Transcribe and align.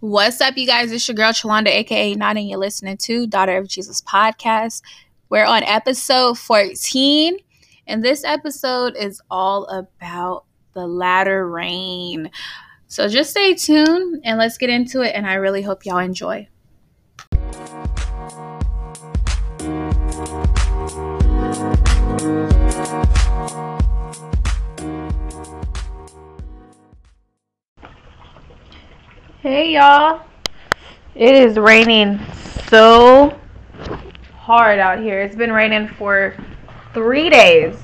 What's 0.00 0.42
up, 0.42 0.58
you 0.58 0.66
guys? 0.66 0.92
It's 0.92 1.08
your 1.08 1.14
girl 1.14 1.32
Chalonda, 1.32 1.68
aka 1.68 2.14
Not, 2.14 2.36
and 2.36 2.46
you're 2.46 2.58
listening 2.58 2.98
to 2.98 3.26
Daughter 3.26 3.56
of 3.56 3.66
Jesus 3.66 4.02
podcast. 4.02 4.82
We're 5.30 5.46
on 5.46 5.62
episode 5.62 6.38
14, 6.38 7.38
and 7.86 8.04
this 8.04 8.22
episode 8.22 8.94
is 8.94 9.22
all 9.30 9.64
about 9.64 10.44
the 10.74 10.86
latter 10.86 11.48
rain. 11.48 12.30
So 12.88 13.08
just 13.08 13.30
stay 13.30 13.54
tuned 13.54 14.20
and 14.22 14.36
let's 14.36 14.58
get 14.58 14.68
into 14.68 15.00
it. 15.00 15.14
And 15.14 15.26
I 15.26 15.36
really 15.36 15.62
hope 15.62 15.86
y'all 15.86 15.96
enjoy. 15.96 16.46
Hey 29.46 29.74
y'all. 29.74 30.22
It 31.14 31.36
is 31.36 31.56
raining 31.56 32.18
so 32.68 33.38
hard 34.34 34.80
out 34.80 34.98
here. 34.98 35.22
It's 35.22 35.36
been 35.36 35.52
raining 35.52 35.86
for 35.86 36.34
three 36.92 37.30
days 37.30 37.76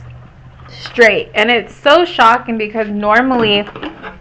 straight. 0.69 1.31
And 1.37 1.53
it's 1.53 1.73
so 1.73 2.05
shocking 2.05 2.59
because 2.59 2.89
normally 2.89 3.61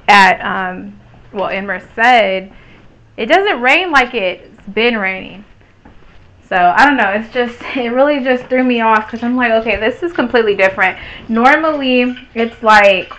at, 0.07 0.39
um, 0.41 0.99
well, 1.33 1.47
in 1.47 1.65
Merced, 1.65 1.87
it 1.97 3.25
doesn't 3.25 3.59
rain 3.59 3.89
like 3.89 4.13
it's 4.13 4.67
been 4.67 4.97
raining. 4.97 5.43
So 6.47 6.55
I 6.55 6.85
don't 6.85 6.95
know. 6.95 7.09
It's 7.09 7.33
just, 7.33 7.59
it 7.75 7.89
really 7.89 8.23
just 8.23 8.45
threw 8.49 8.63
me 8.63 8.81
off 8.81 9.07
because 9.07 9.23
I'm 9.23 9.35
like, 9.35 9.51
okay, 9.53 9.77
this 9.77 10.03
is 10.03 10.13
completely 10.13 10.55
different. 10.55 10.99
Normally, 11.27 12.15
it's 12.35 12.61
like, 12.61 13.11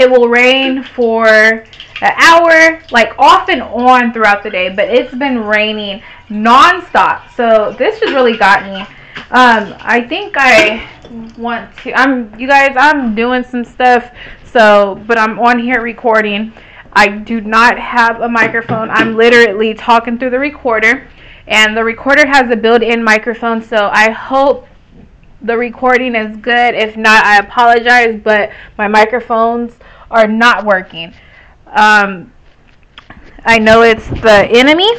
it 0.00 0.10
will 0.10 0.28
rain 0.28 0.82
for 0.82 1.26
an 1.26 2.14
hour, 2.16 2.82
like 2.90 3.12
off 3.18 3.48
and 3.50 3.62
on 3.62 4.12
throughout 4.12 4.42
the 4.42 4.50
day, 4.50 4.74
but 4.74 4.88
it's 4.88 5.14
been 5.14 5.44
raining 5.44 6.02
nonstop. 6.28 7.30
So 7.36 7.74
this 7.78 8.00
just 8.00 8.14
really 8.14 8.36
got 8.36 8.64
me. 8.64 8.80
Um, 9.30 9.76
I 9.80 10.00
think 10.08 10.34
I 10.38 10.88
want 11.36 11.76
to. 11.78 11.92
I'm 11.94 12.38
you 12.40 12.48
guys. 12.48 12.74
I'm 12.76 13.14
doing 13.14 13.44
some 13.44 13.64
stuff. 13.64 14.10
So, 14.44 15.00
but 15.06 15.18
I'm 15.18 15.38
on 15.38 15.58
here 15.58 15.82
recording. 15.82 16.52
I 16.92 17.08
do 17.08 17.40
not 17.40 17.78
have 17.78 18.20
a 18.22 18.28
microphone. 18.28 18.90
I'm 18.90 19.14
literally 19.14 19.74
talking 19.74 20.18
through 20.18 20.30
the 20.30 20.38
recorder, 20.38 21.06
and 21.46 21.76
the 21.76 21.84
recorder 21.84 22.26
has 22.26 22.50
a 22.50 22.56
built-in 22.56 23.04
microphone. 23.04 23.62
So 23.62 23.90
I 23.92 24.10
hope 24.10 24.66
the 25.42 25.56
recording 25.56 26.14
is 26.14 26.36
good. 26.36 26.74
If 26.74 26.96
not, 26.96 27.24
I 27.24 27.38
apologize, 27.38 28.20
but 28.22 28.50
my 28.76 28.88
microphones 28.88 29.72
are 30.10 30.26
not 30.26 30.64
working. 30.64 31.14
Um, 31.66 32.32
I 33.44 33.58
know 33.58 33.82
it's 33.82 34.06
the 34.08 34.46
enemy 34.50 34.90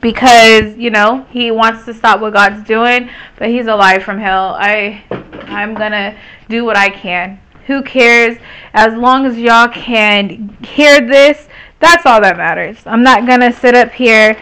because 0.00 0.76
you 0.76 0.90
know 0.90 1.26
he 1.30 1.50
wants 1.50 1.84
to 1.84 1.94
stop 1.94 2.20
what 2.20 2.32
God's 2.32 2.66
doing, 2.66 3.10
but 3.36 3.48
he's 3.48 3.66
alive 3.66 4.02
from 4.02 4.18
hell. 4.18 4.56
I 4.58 5.02
I'm 5.46 5.74
gonna 5.74 6.16
do 6.48 6.64
what 6.64 6.76
I 6.76 6.88
can. 6.88 7.40
Who 7.66 7.82
cares? 7.82 8.38
As 8.72 8.94
long 8.94 9.26
as 9.26 9.36
y'all 9.38 9.68
can 9.68 10.56
hear 10.62 11.00
this, 11.00 11.48
that's 11.80 12.06
all 12.06 12.20
that 12.20 12.36
matters. 12.36 12.78
I'm 12.86 13.02
not 13.02 13.26
gonna 13.26 13.52
sit 13.52 13.74
up 13.74 13.90
here 13.90 14.40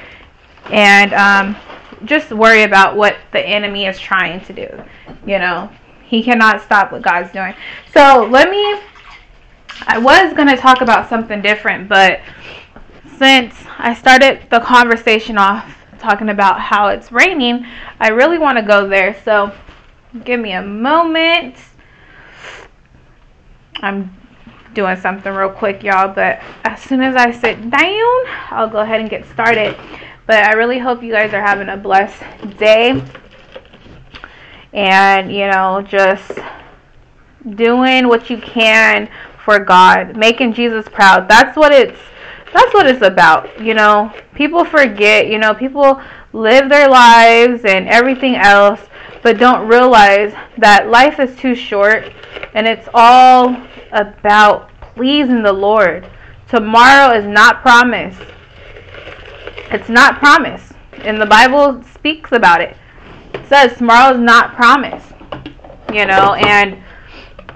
and 0.71 1.13
um, 1.15 1.57
just 2.05 2.31
worry 2.31 2.63
about 2.63 2.97
what 2.97 3.17
the 3.33 3.41
enemy 3.41 3.87
is 3.87 3.99
trying 3.99 4.45
to 4.47 4.53
do. 4.53 4.85
You 5.27 5.39
know, 5.39 5.71
he 6.05 6.23
cannot 6.23 6.63
stop 6.63 6.93
what 6.93 7.03
God's 7.03 7.33
doing. 7.33 7.55
So 7.93 8.29
let 8.31 8.51
me. 8.51 8.81
I 9.87 9.99
was 9.99 10.33
going 10.35 10.49
to 10.49 10.57
talk 10.57 10.81
about 10.81 11.09
something 11.09 11.41
different, 11.41 11.89
but 11.89 12.21
since 13.17 13.55
I 13.79 13.95
started 13.95 14.47
the 14.51 14.61
conversation 14.61 15.39
off 15.39 15.77
talking 15.99 16.31
about 16.31 16.61
how 16.61 16.89
it's 16.89 17.13
raining, 17.13 17.67
I 18.01 18.09
really 18.09 18.39
want 18.39 18.59
to 18.59 18.63
go 18.63 18.89
there. 18.89 19.21
So 19.25 19.53
give 20.25 20.41
me 20.41 20.53
a 20.53 20.63
moment. 20.63 21.57
I'm 23.81 24.15
doing 24.75 24.97
something 24.97 25.33
real 25.33 25.51
quick, 25.51 25.83
y'all, 25.83 26.13
but 26.13 26.41
as 26.65 26.81
soon 26.83 27.03
as 27.03 27.17
I 27.17 27.31
sit 27.33 27.71
down, 27.71 28.23
I'll 28.51 28.69
go 28.69 28.79
ahead 28.79 29.01
and 29.01 29.11
get 29.11 29.27
started. 29.27 29.77
But 30.29 30.45
I 30.45 30.53
really 30.53 30.79
hope 30.79 31.03
you 31.03 31.11
guys 31.11 31.33
are 31.33 31.41
having 31.41 31.71
a 31.71 31.77
blessed 31.79 32.23
day. 32.59 33.03
And, 34.75 35.33
you 35.33 35.47
know, 35.47 35.81
just 35.81 36.33
doing 37.55 38.09
what 38.09 38.29
you 38.29 38.37
can 38.37 39.09
for 39.43 39.59
God, 39.59 40.19
making 40.19 40.53
Jesus 40.53 40.87
proud. 40.87 41.29
That's 41.31 41.57
what 41.57 41.73
it's 41.73 41.99
that's 42.53 42.75
what 42.75 42.87
it's 42.87 43.01
about. 43.01 43.59
You 43.59 43.73
know, 43.73 44.13
people 44.35 44.67
forget, 44.67 45.29
you 45.29 45.39
know, 45.39 45.55
people 45.55 45.99
live 46.35 46.69
their 46.69 46.91
lives 46.91 47.65
and 47.65 47.89
everything 47.89 48.37
else, 48.37 48.81
but 49.23 49.39
don't 49.39 49.67
realize 49.67 50.35
that 50.59 50.91
life 50.91 51.19
is 51.21 51.35
too 51.39 51.55
short 51.55 52.13
and 52.53 52.67
it's 52.67 52.87
all 52.93 53.57
about 53.93 54.69
pleasing 54.95 55.43
the 55.43 55.55
Lord. 55.55 56.07
Tomorrow 56.51 57.17
is 57.17 57.25
not 57.25 57.63
promised. 57.63 58.21
It's 59.71 59.89
not 59.89 60.19
promised. 60.19 60.73
And 60.93 61.21
the 61.21 61.27
Bible 61.27 61.83
speaks 61.95 62.33
about 62.33 62.61
it. 62.61 62.77
It 63.35 63.47
says 63.49 63.77
tomorrow 63.77 64.15
is 64.15 64.21
not 64.21 64.55
promised. 64.55 65.13
You 65.93 66.07
know, 66.07 66.35
and 66.35 66.83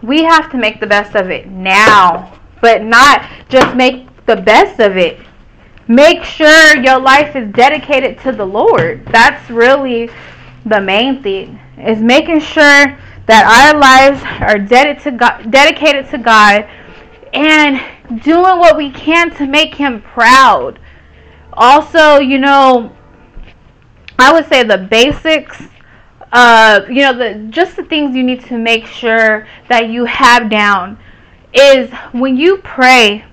we 0.02 0.22
have 0.22 0.50
to 0.50 0.58
make 0.58 0.80
the 0.80 0.86
best 0.86 1.14
of 1.14 1.30
it 1.30 1.48
now, 1.48 2.38
but 2.60 2.82
not 2.82 3.28
just 3.48 3.76
make 3.76 4.06
the 4.26 4.36
best 4.36 4.80
of 4.80 4.96
it. 4.96 5.20
Make 5.88 6.24
sure 6.24 6.76
your 6.82 6.98
life 6.98 7.36
is 7.36 7.52
dedicated 7.52 8.18
to 8.20 8.32
the 8.32 8.44
Lord. 8.44 9.04
That's 9.06 9.50
really 9.50 10.10
the 10.64 10.80
main 10.80 11.22
thing. 11.22 11.58
Is 11.76 12.00
making 12.00 12.40
sure 12.40 12.98
that 13.26 13.72
our 13.72 13.78
lives 13.78 14.22
are 14.40 14.58
dedicated 14.58 15.02
to 15.04 15.10
God, 15.12 15.50
dedicated 15.50 16.08
to 16.10 16.18
God 16.18 16.68
and 17.32 17.80
doing 18.22 18.58
what 18.58 18.76
we 18.76 18.90
can 18.90 19.30
to 19.36 19.46
make 19.46 19.74
him 19.74 20.02
proud 20.02 20.78
also, 21.52 22.18
you 22.18 22.38
know, 22.38 22.92
I 24.18 24.32
would 24.32 24.48
say 24.48 24.62
the 24.62 24.78
basics 24.78 25.62
uh, 26.32 26.86
you 26.88 27.02
know, 27.02 27.16
the 27.16 27.46
just 27.50 27.76
the 27.76 27.84
things 27.84 28.16
you 28.16 28.22
need 28.22 28.42
to 28.46 28.56
make 28.56 28.86
sure 28.86 29.46
that 29.68 29.90
you 29.90 30.06
have 30.06 30.48
down 30.48 30.98
is 31.52 31.90
when 32.12 32.38
you 32.38 32.56
pray, 32.58 33.24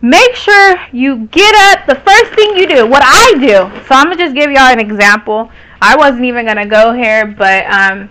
make 0.00 0.34
sure 0.34 0.76
you 0.90 1.26
get 1.26 1.54
up. 1.54 1.86
The 1.86 1.96
first 1.96 2.32
thing 2.32 2.56
you 2.56 2.66
do, 2.66 2.86
what 2.86 3.02
I 3.04 3.34
do. 3.34 3.84
So 3.86 3.94
I'm 3.94 4.04
gonna 4.04 4.16
just 4.16 4.34
give 4.34 4.50
y'all 4.50 4.72
an 4.72 4.80
example. 4.80 5.50
I 5.82 5.96
wasn't 5.96 6.24
even 6.24 6.46
gonna 6.46 6.66
go 6.66 6.94
here, 6.94 7.26
but 7.26 7.66
um, 7.66 8.08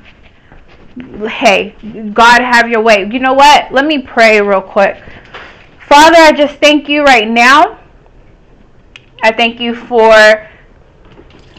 hey, 1.27 1.75
God 2.13 2.41
have 2.41 2.69
your 2.69 2.81
way. 2.81 3.09
You 3.11 3.17
know 3.17 3.33
what? 3.33 3.73
Let 3.73 3.85
me 3.85 3.99
pray 3.99 4.39
real 4.41 4.61
quick. 4.61 5.01
Father, 5.87 6.17
I 6.17 6.33
just 6.33 6.57
thank 6.57 6.87
you 6.87 7.03
right 7.03 7.27
now 7.27 7.79
I 9.23 9.31
thank 9.31 9.59
you 9.59 9.73
for 9.73 10.49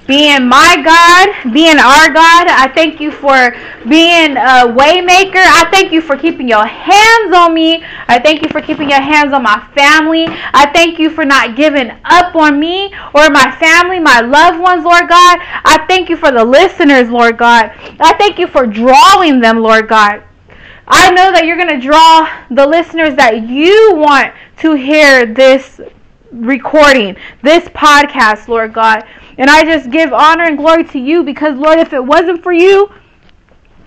being 0.07 0.47
my 0.49 0.77
God, 0.85 1.53
being 1.55 1.79
our 1.79 2.13
God. 2.13 2.47
I 2.47 2.71
thank 2.75 3.01
you 3.01 3.11
for 3.11 3.57
being 3.89 4.37
a 4.37 4.69
waymaker. 4.69 5.41
I 5.41 5.67
thank 5.71 5.93
you 5.93 6.03
for 6.03 6.17
keeping 6.17 6.47
your 6.47 6.67
hands 6.67 7.35
on 7.35 7.55
me. 7.55 7.83
I 8.07 8.19
thank 8.19 8.43
you 8.43 8.49
for 8.51 8.61
keeping 8.61 8.91
your 8.91 9.01
hands 9.01 9.33
on 9.33 9.43
my 9.43 9.67
family. 9.75 10.27
I 10.29 10.71
thank 10.75 10.99
you 10.99 11.09
for 11.09 11.25
not 11.25 11.57
giving 11.57 11.91
up 12.05 12.35
on 12.35 12.61
me 12.61 12.93
or 13.15 13.31
my 13.31 13.57
family, 13.59 13.99
my 13.99 14.21
loved 14.21 14.61
ones, 14.61 14.85
Lord 14.85 15.09
God. 15.09 15.39
I 15.41 15.85
thank 15.89 16.11
you 16.11 16.17
for 16.19 16.31
the 16.31 16.45
listeners, 16.45 17.09
Lord 17.09 17.39
God. 17.39 17.73
I 17.99 18.15
thank 18.19 18.39
you 18.39 18.47
for 18.47 18.67
drawing 18.67 19.41
them, 19.41 19.59
Lord 19.61 19.89
God. 19.89 20.23
I 20.87 21.11
know 21.13 21.33
that 21.33 21.47
you're 21.47 21.57
going 21.57 21.81
to 21.81 21.81
draw 21.81 22.29
the 22.51 22.67
listeners 22.67 23.15
that 23.17 23.49
you 23.49 23.95
want 23.95 24.35
to 24.59 24.75
hear 24.75 25.25
this 25.25 25.81
recording, 26.35 27.17
this 27.43 27.65
podcast, 27.69 28.49
Lord 28.49 28.73
God. 28.73 29.05
And 29.39 29.49
I 29.49 29.65
just 29.65 29.91
give 29.91 30.13
honor 30.13 30.45
and 30.45 30.57
glory 30.57 30.85
to 30.85 30.99
you 30.99 31.23
because, 31.23 31.57
Lord, 31.57 31.79
if 31.79 31.93
it 31.93 32.05
wasn't 32.05 32.43
for 32.43 32.53
you, 32.53 32.91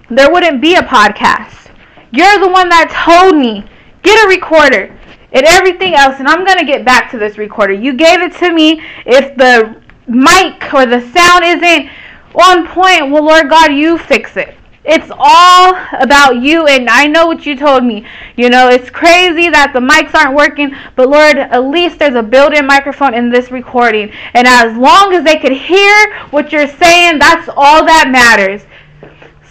there 0.09 0.31
wouldn't 0.31 0.61
be 0.61 0.75
a 0.75 0.81
podcast. 0.81 1.71
You're 2.11 2.39
the 2.39 2.49
one 2.49 2.69
that 2.69 2.89
told 3.05 3.35
me, 3.35 3.65
get 4.01 4.25
a 4.25 4.27
recorder 4.27 4.97
and 5.33 5.45
everything 5.45 5.93
else. 5.93 6.19
And 6.19 6.27
I'm 6.27 6.45
going 6.45 6.59
to 6.59 6.65
get 6.65 6.85
back 6.85 7.11
to 7.11 7.17
this 7.17 7.37
recorder. 7.37 7.73
You 7.73 7.93
gave 7.93 8.21
it 8.21 8.33
to 8.35 8.53
me. 8.53 8.81
If 9.05 9.35
the 9.35 9.81
mic 10.07 10.73
or 10.73 10.85
the 10.85 11.01
sound 11.11 11.43
isn't 11.43 11.89
on 12.35 12.67
point, 12.67 13.11
well, 13.11 13.23
Lord 13.23 13.49
God, 13.49 13.73
you 13.73 13.97
fix 13.97 14.37
it. 14.37 14.55
It's 14.89 15.11
all 15.11 15.75
about 15.99 16.41
you, 16.41 16.65
and 16.65 16.89
I 16.89 17.07
know 17.07 17.27
what 17.27 17.45
you 17.45 17.57
told 17.57 17.83
me. 17.83 18.05
You 18.37 18.49
know, 18.49 18.69
it's 18.69 18.89
crazy 18.89 19.49
that 19.49 19.73
the 19.73 19.81
mics 19.81 20.15
aren't 20.15 20.33
working, 20.33 20.73
but 20.95 21.09
Lord, 21.09 21.37
at 21.37 21.65
least 21.65 21.99
there's 21.99 22.15
a 22.15 22.23
built 22.23 22.53
in 22.53 22.65
microphone 22.65 23.13
in 23.13 23.29
this 23.29 23.51
recording. 23.51 24.13
And 24.33 24.47
as 24.47 24.77
long 24.77 25.13
as 25.13 25.25
they 25.25 25.39
could 25.39 25.51
hear 25.51 26.15
what 26.29 26.53
you're 26.53 26.69
saying, 26.69 27.19
that's 27.19 27.49
all 27.53 27.85
that 27.85 28.07
matters. 28.09 28.65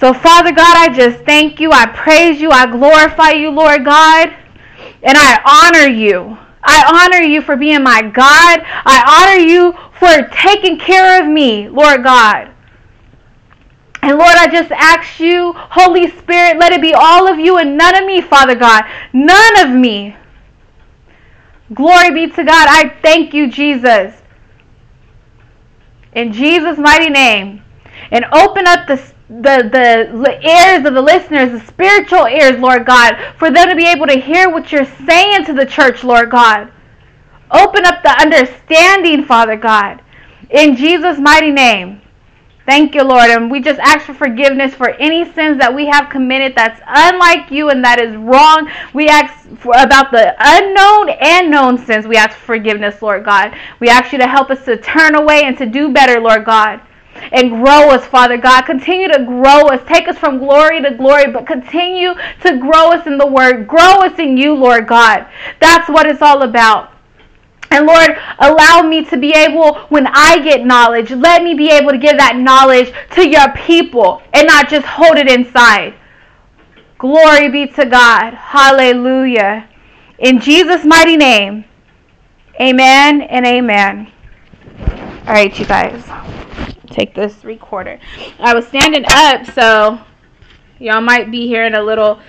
So, 0.01 0.15
Father 0.15 0.53
God, 0.53 0.75
I 0.75 0.89
just 0.89 1.23
thank 1.27 1.61
you. 1.61 1.71
I 1.71 1.85
praise 1.85 2.41
you. 2.41 2.51
I 2.51 2.65
glorify 2.67 3.33
you, 3.33 3.51
Lord 3.51 3.85
God. 3.85 4.35
And 5.03 5.19
I 5.19 5.41
honor 5.45 5.87
you. 5.87 6.39
I 6.63 7.09
honor 7.13 7.23
you 7.23 7.43
for 7.43 7.57
being 7.57 7.83
my 7.83 8.01
God. 8.01 8.61
I 8.65 9.05
honor 9.21 9.41
you 9.45 9.75
for 10.01 10.29
taking 10.35 10.79
care 10.79 11.23
of 11.23 11.29
me, 11.29 11.69
Lord 11.69 12.03
God. 12.03 12.56
And 14.07 14.19
Lord, 14.19 14.37
I 14.37 14.47
just 14.47 14.71
ask 14.71 15.19
you, 15.19 15.53
Holy 15.53 16.09
Spirit, 16.09 16.61
let 16.61 16.73
it 16.73 16.81
be 16.81 16.95
all 16.95 17.27
of 17.27 17.41
you 17.41 17.59
and 17.59 17.77
none 17.77 17.97
of 17.97 18.07
me, 18.07 18.21
Father 18.21 18.55
God. 18.55 18.85
None 19.13 19.67
of 19.67 19.71
me. 19.75 20.17
Glory 21.75 22.15
be 22.15 22.29
to 22.29 22.45
God. 22.45 22.69
I 22.71 22.89
thank 23.03 23.35
you, 23.35 23.51
Jesus. 23.51 24.15
In 26.13 26.33
Jesus' 26.33 26.79
mighty 26.79 27.11
name. 27.11 27.65
And 28.13 28.25
open 28.27 28.69
up 28.69 28.87
the 28.87 28.95
the, 29.29 29.69
the 29.73 30.49
ears 30.49 30.87
of 30.87 30.95
the 30.95 31.03
listeners, 31.03 31.51
the 31.51 31.67
spiritual 31.67 32.29
ears, 32.29 32.61
Lord 32.61 32.87
God, 32.87 33.17
for 33.39 33.51
them 33.51 33.69
to 33.69 33.75
be 33.75 33.87
able 33.87 34.07
to 34.07 34.21
hear 34.21 34.49
what 34.49 34.71
you're 34.71 34.89
saying 35.09 35.47
to 35.47 35.53
the 35.53 35.67
church, 35.67 36.05
Lord 36.05 36.31
God. 36.31 36.71
Open 37.51 37.85
up 37.85 38.05
the 38.05 38.11
understanding, 38.23 39.25
Father 39.25 39.57
God. 39.57 40.01
In 40.51 40.77
Jesus' 40.77 41.19
mighty 41.19 41.51
name. 41.51 42.03
Thank 42.67 42.97
you, 42.97 43.05
Lord. 43.05 43.31
And 43.31 43.49
we 43.49 43.61
just 43.61 43.79
ask 43.79 44.07
for 44.07 44.13
forgiveness 44.13 44.75
for 44.75 44.91
any 44.91 45.25
sins 45.33 45.59
that 45.59 45.73
we 45.73 45.87
have 45.87 46.11
committed 46.11 46.55
that's 46.57 46.81
unlike 46.85 47.49
you 47.53 47.71
and 47.71 47.83
that 47.85 48.01
is 48.01 48.17
wrong. 48.17 48.69
We 48.93 49.09
ask 49.09 49.49
for, 49.59 49.73
about 49.79 50.11
the 50.11 50.35
unknown 50.41 51.11
and 51.21 51.49
known 51.49 51.79
sins. 51.79 52.09
We 52.09 52.17
ask 52.17 52.37
for 52.37 52.57
forgiveness, 52.57 53.01
Lord 53.01 53.25
God. 53.25 53.57
We 53.79 53.89
ask 53.89 54.13
you 54.13 54.19
to 54.19 54.27
help 54.27 54.51
us 54.51 54.65
to 54.65 54.77
turn 54.77 55.15
away 55.15 55.45
and 55.45 55.57
to 55.59 55.67
do 55.67 55.93
better, 55.93 56.21
Lord 56.21 56.45
God. 56.45 56.81
And 57.31 57.51
grow 57.51 57.91
us, 57.91 58.05
Father 58.05 58.37
God. 58.37 58.63
Continue 58.63 59.09
to 59.09 59.25
grow 59.25 59.69
us. 59.69 59.81
Take 59.87 60.09
us 60.09 60.19
from 60.19 60.39
glory 60.39 60.83
to 60.83 60.91
glory, 60.91 61.31
but 61.31 61.47
continue 61.47 62.15
to 62.43 62.59
grow 62.59 62.91
us 62.91 63.07
in 63.07 63.17
the 63.17 63.27
Word. 63.27 63.69
Grow 63.69 64.03
us 64.03 64.19
in 64.19 64.37
you, 64.37 64.55
Lord 64.55 64.89
God. 64.89 65.27
That's 65.61 65.89
what 65.89 66.07
it's 66.07 66.21
all 66.21 66.43
about. 66.43 66.96
And 67.77 67.85
Lord, 67.87 68.17
allow 68.39 68.81
me 68.89 69.05
to 69.05 69.19
be 69.19 69.33
able, 69.33 69.75
when 69.91 70.07
I 70.07 70.39
get 70.43 70.65
knowledge, 70.65 71.11
let 71.11 71.43
me 71.43 71.53
be 71.53 71.69
able 71.69 71.91
to 71.91 71.99
give 71.99 72.17
that 72.17 72.39
knowledge 72.39 72.91
to 73.11 73.29
your 73.29 73.53
people 73.53 74.23
and 74.33 74.47
not 74.47 74.71
just 74.71 74.87
hold 74.87 75.19
it 75.19 75.31
inside. 75.31 75.93
Glory 76.97 77.51
be 77.51 77.67
to 77.67 77.85
God. 77.85 78.33
Hallelujah. 78.33 79.69
In 80.19 80.41
Jesus' 80.41 80.87
mighty 80.87 81.19
name, 81.19 81.67
amen 82.59 83.21
and 83.21 83.47
amen. 83.47 84.11
All 85.27 85.35
right, 85.35 85.59
you 85.59 85.67
guys, 85.67 86.03
take 86.87 87.15
this 87.15 87.45
recorder. 87.45 88.01
I 88.39 88.55
was 88.55 88.67
standing 88.69 89.05
up, 89.11 89.45
so 89.51 90.01
y'all 90.79 91.03
might 91.03 91.31
be 91.31 91.47
hearing 91.47 91.75
a 91.75 91.83
little, 91.83 92.21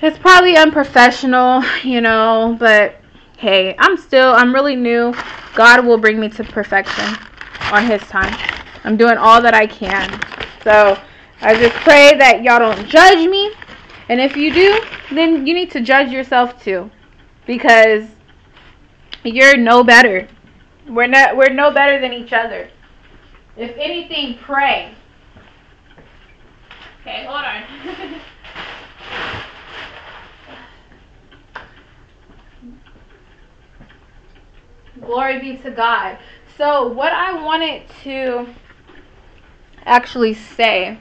it's 0.00 0.16
probably 0.16 0.56
unprofessional, 0.56 1.62
you 1.84 2.00
know, 2.00 2.56
but 2.58 3.02
hey, 3.36 3.74
I'm 3.78 3.96
still, 3.96 4.32
I'm 4.32 4.54
really 4.54 4.76
new. 4.76 5.14
God 5.54 5.84
will 5.84 5.98
bring 5.98 6.18
me 6.18 6.28
to 6.30 6.44
perfection 6.44 7.16
on 7.72 7.86
His 7.86 8.00
time. 8.02 8.34
I'm 8.84 8.96
doing 8.96 9.16
all 9.16 9.42
that 9.42 9.54
I 9.54 9.66
can. 9.66 10.20
So 10.62 10.98
I 11.40 11.54
just 11.58 11.74
pray 11.76 12.16
that 12.18 12.42
y'all 12.42 12.58
don't 12.58 12.88
judge 12.88 13.28
me. 13.28 13.52
And 14.08 14.20
if 14.20 14.36
you 14.36 14.52
do, 14.52 14.80
then 15.12 15.46
you 15.46 15.54
need 15.54 15.70
to 15.72 15.80
judge 15.80 16.10
yourself 16.10 16.62
too. 16.62 16.90
Because 17.46 18.08
you're 19.24 19.56
no 19.56 19.82
better. 19.82 20.28
We're 20.88 21.08
not 21.08 21.36
we're 21.36 21.52
no 21.52 21.72
better 21.72 22.00
than 22.00 22.12
each 22.12 22.32
other. 22.32 22.70
If 23.56 23.76
anything, 23.76 24.38
pray. 24.38 24.94
Okay, 27.00 27.24
hold 27.24 27.44
on. 27.44 28.20
Glory 35.00 35.38
be 35.40 35.56
to 35.58 35.70
God. 35.70 36.18
So, 36.56 36.88
what 36.88 37.12
I 37.12 37.32
wanted 37.42 37.82
to 38.04 38.46
actually 39.84 40.34
say, 40.34 40.98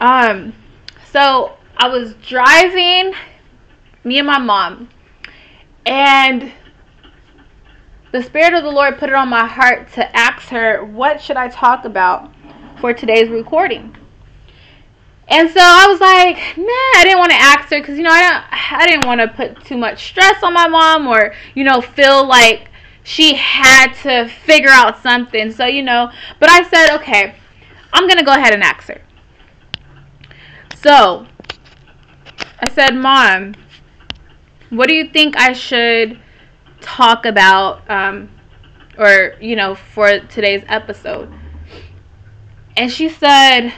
um, 0.00 0.54
so 1.12 1.56
I 1.76 1.88
was 1.88 2.14
driving, 2.26 3.14
me 4.04 4.18
and 4.18 4.26
my 4.26 4.38
mom, 4.38 4.88
and 5.84 6.52
the 8.12 8.22
Spirit 8.22 8.54
of 8.54 8.62
the 8.62 8.70
Lord 8.70 8.98
put 8.98 9.10
it 9.10 9.14
on 9.14 9.28
my 9.28 9.46
heart 9.46 9.92
to 9.92 10.16
ask 10.16 10.48
her, 10.48 10.84
What 10.84 11.20
should 11.20 11.36
I 11.36 11.48
talk 11.48 11.84
about 11.84 12.32
for 12.80 12.94
today's 12.94 13.28
recording? 13.28 13.94
And 15.28 15.50
so 15.50 15.58
I 15.60 15.86
was 15.88 16.00
like, 16.00 16.36
nah, 16.56 17.00
I 17.00 17.02
didn't 17.02 17.18
want 17.18 17.32
to 17.32 17.36
ask 17.36 17.68
her 17.70 17.80
because 17.80 17.96
you 17.96 18.04
know 18.04 18.12
I 18.12 18.22
don't, 18.22 18.44
I 18.80 18.86
didn't 18.86 19.06
want 19.06 19.20
to 19.20 19.28
put 19.28 19.64
too 19.64 19.76
much 19.76 20.06
stress 20.06 20.42
on 20.42 20.54
my 20.54 20.68
mom 20.68 21.06
or 21.08 21.34
you 21.54 21.64
know 21.64 21.80
feel 21.80 22.26
like 22.26 22.68
she 23.02 23.34
had 23.34 23.92
to 24.02 24.28
figure 24.28 24.70
out 24.70 25.02
something. 25.02 25.50
So 25.50 25.66
you 25.66 25.82
know, 25.82 26.12
but 26.38 26.48
I 26.48 26.62
said, 26.68 26.94
okay, 26.96 27.34
I'm 27.92 28.08
gonna 28.08 28.24
go 28.24 28.32
ahead 28.32 28.54
and 28.54 28.62
ask 28.62 28.86
her. 28.88 29.00
So 30.82 31.26
I 32.60 32.70
said, 32.70 32.94
Mom, 32.94 33.54
what 34.70 34.88
do 34.88 34.94
you 34.94 35.08
think 35.08 35.36
I 35.36 35.52
should 35.52 36.20
talk 36.80 37.26
about, 37.26 37.88
um, 37.90 38.30
or 38.96 39.34
you 39.40 39.56
know, 39.56 39.74
for 39.74 40.20
today's 40.20 40.62
episode? 40.68 41.32
And 42.76 42.92
she 42.92 43.08
said 43.08 43.72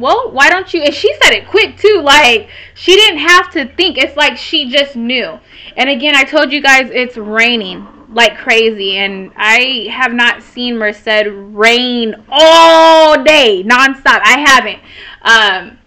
well, 0.00 0.30
why 0.32 0.48
don't 0.48 0.72
you? 0.72 0.82
And 0.82 0.94
she 0.94 1.14
said 1.22 1.32
it 1.32 1.46
quick 1.48 1.76
too. 1.76 2.00
Like 2.02 2.48
she 2.74 2.94
didn't 2.94 3.20
have 3.20 3.50
to 3.52 3.66
think. 3.66 3.98
It's 3.98 4.16
like 4.16 4.36
she 4.36 4.70
just 4.70 4.96
knew. 4.96 5.38
And 5.76 5.90
again, 5.90 6.16
I 6.16 6.24
told 6.24 6.52
you 6.52 6.62
guys 6.62 6.90
it's 6.90 7.16
raining 7.16 7.86
like 8.12 8.36
crazy, 8.38 8.96
and 8.96 9.30
I 9.36 9.88
have 9.90 10.12
not 10.12 10.42
seen 10.42 10.78
Merced 10.78 11.26
rain 11.26 12.14
all 12.28 13.22
day 13.22 13.62
nonstop. 13.64 14.20
I 14.24 14.44
haven't. 14.46 14.80
Um, 15.22 15.78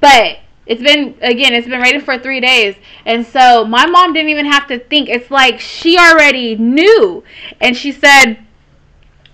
but 0.00 0.38
it's 0.66 0.82
been 0.82 1.16
again, 1.20 1.52
it's 1.52 1.68
been 1.68 1.80
raining 1.80 2.00
for 2.00 2.18
three 2.18 2.40
days, 2.40 2.76
and 3.04 3.26
so 3.26 3.64
my 3.64 3.86
mom 3.86 4.12
didn't 4.12 4.30
even 4.30 4.46
have 4.46 4.66
to 4.68 4.78
think. 4.78 5.08
It's 5.08 5.30
like 5.30 5.60
she 5.60 5.98
already 5.98 6.56
knew, 6.56 7.24
and 7.60 7.76
she 7.76 7.92
said, 7.92 8.38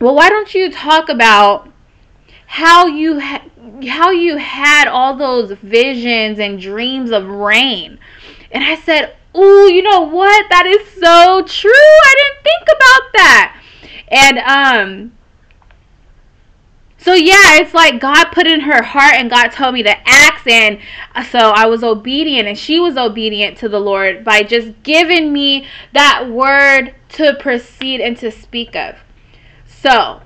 "Well, 0.00 0.14
why 0.14 0.28
don't 0.28 0.54
you 0.54 0.70
talk 0.70 1.08
about?" 1.08 1.68
how 2.52 2.86
you 2.86 3.18
ha- 3.18 3.42
how 3.88 4.10
you 4.10 4.36
had 4.36 4.88
all 4.88 5.16
those 5.16 5.52
visions 5.52 6.38
and 6.38 6.60
dreams 6.60 7.10
of 7.10 7.26
rain. 7.26 7.98
And 8.50 8.64
I 8.64 8.76
said, 8.76 9.14
"Ooh, 9.36 9.70
you 9.72 9.82
know 9.82 10.00
what? 10.00 10.46
That 10.50 10.66
is 10.66 10.86
so 11.00 11.42
true. 11.46 11.72
I 11.72 12.14
didn't 12.18 12.44
think 12.44 12.68
about 12.76 13.12
that." 13.14 13.62
And 14.08 14.38
um 14.38 15.12
so 16.98 17.14
yeah, 17.14 17.56
it's 17.58 17.74
like 17.74 18.00
God 18.00 18.26
put 18.26 18.46
in 18.46 18.60
her 18.60 18.80
heart 18.80 19.14
and 19.14 19.28
God 19.28 19.48
told 19.48 19.74
me 19.74 19.82
to 19.82 20.08
act 20.08 20.46
and 20.46 20.78
so 21.30 21.50
I 21.50 21.66
was 21.66 21.82
obedient 21.82 22.46
and 22.46 22.56
she 22.56 22.78
was 22.78 22.96
obedient 22.96 23.58
to 23.58 23.68
the 23.68 23.80
Lord 23.80 24.24
by 24.24 24.44
just 24.44 24.70
giving 24.84 25.32
me 25.32 25.66
that 25.94 26.28
word 26.30 26.94
to 27.10 27.34
proceed 27.40 28.00
and 28.00 28.16
to 28.18 28.30
speak 28.30 28.76
of. 28.76 28.94
So, 29.66 30.20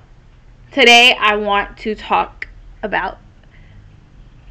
today 0.71 1.17
I 1.19 1.35
want 1.35 1.77
to 1.79 1.95
talk 1.95 2.47
about 2.83 3.17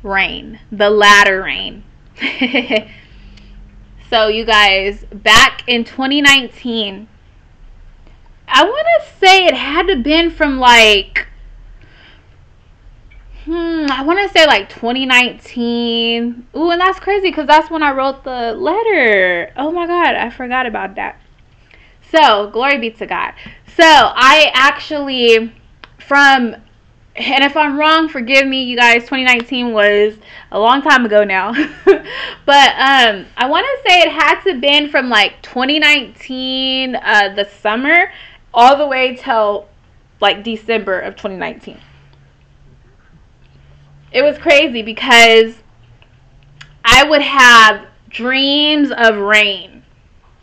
rain, 0.02 0.60
the 0.70 0.90
latter 0.90 1.42
rain. 1.42 1.84
so, 4.10 4.28
you 4.28 4.44
guys, 4.44 5.04
back 5.12 5.62
in 5.66 5.84
2019, 5.84 7.08
I 8.48 8.64
want 8.64 8.86
to 9.00 9.18
say 9.18 9.46
it 9.46 9.54
had 9.54 9.88
to 9.88 9.96
been 9.96 10.30
from 10.30 10.58
like 10.58 11.26
hmm, 13.46 13.86
I 13.90 14.02
want 14.02 14.18
to 14.18 14.28
say 14.28 14.46
like 14.46 14.68
2019. 14.68 16.48
Ooh, 16.54 16.70
and 16.70 16.80
that's 16.80 16.98
crazy 16.98 17.30
because 17.30 17.46
that's 17.46 17.70
when 17.70 17.82
I 17.82 17.92
wrote 17.92 18.24
the 18.24 18.52
letter. 18.52 19.52
Oh 19.56 19.70
my 19.70 19.86
God, 19.86 20.14
I 20.14 20.30
forgot 20.30 20.66
about 20.66 20.96
that. 20.96 21.20
So, 22.10 22.50
glory 22.50 22.78
be 22.78 22.90
to 22.90 23.06
God. 23.06 23.34
So, 23.76 23.84
I 23.84 24.50
actually, 24.54 25.52
from 25.98 26.56
and 27.18 27.44
if 27.44 27.56
I'm 27.56 27.78
wrong, 27.78 28.08
forgive 28.08 28.46
me, 28.46 28.64
you 28.64 28.76
guys. 28.76 29.02
2019 29.02 29.73
was 29.73 30.16
a 30.52 30.58
long 30.58 30.82
time 30.82 31.06
ago 31.06 31.25
now, 31.25 31.52
but 31.85 31.99
um, 32.76 33.26
I 33.37 33.46
want 33.49 33.66
to 33.66 33.88
say 33.88 34.00
it 34.00 34.11
had 34.11 34.42
to 34.42 34.61
been 34.61 34.90
from 34.90 35.08
like 35.08 35.40
2019, 35.42 36.96
uh, 36.96 37.35
the 37.35 37.49
summer, 37.61 38.12
all 38.52 38.76
the 38.76 38.87
way 38.87 39.16
till 39.16 39.68
like 40.20 40.44
December 40.44 41.00
of 41.00 41.14
2019. 41.16 41.80
It 44.12 44.23
was 44.23 44.37
crazy 44.38 44.82
because 44.82 45.54
I 46.85 47.08
would 47.08 47.23
have 47.23 47.87
dreams 48.11 48.90
of 48.96 49.16
rain 49.16 49.85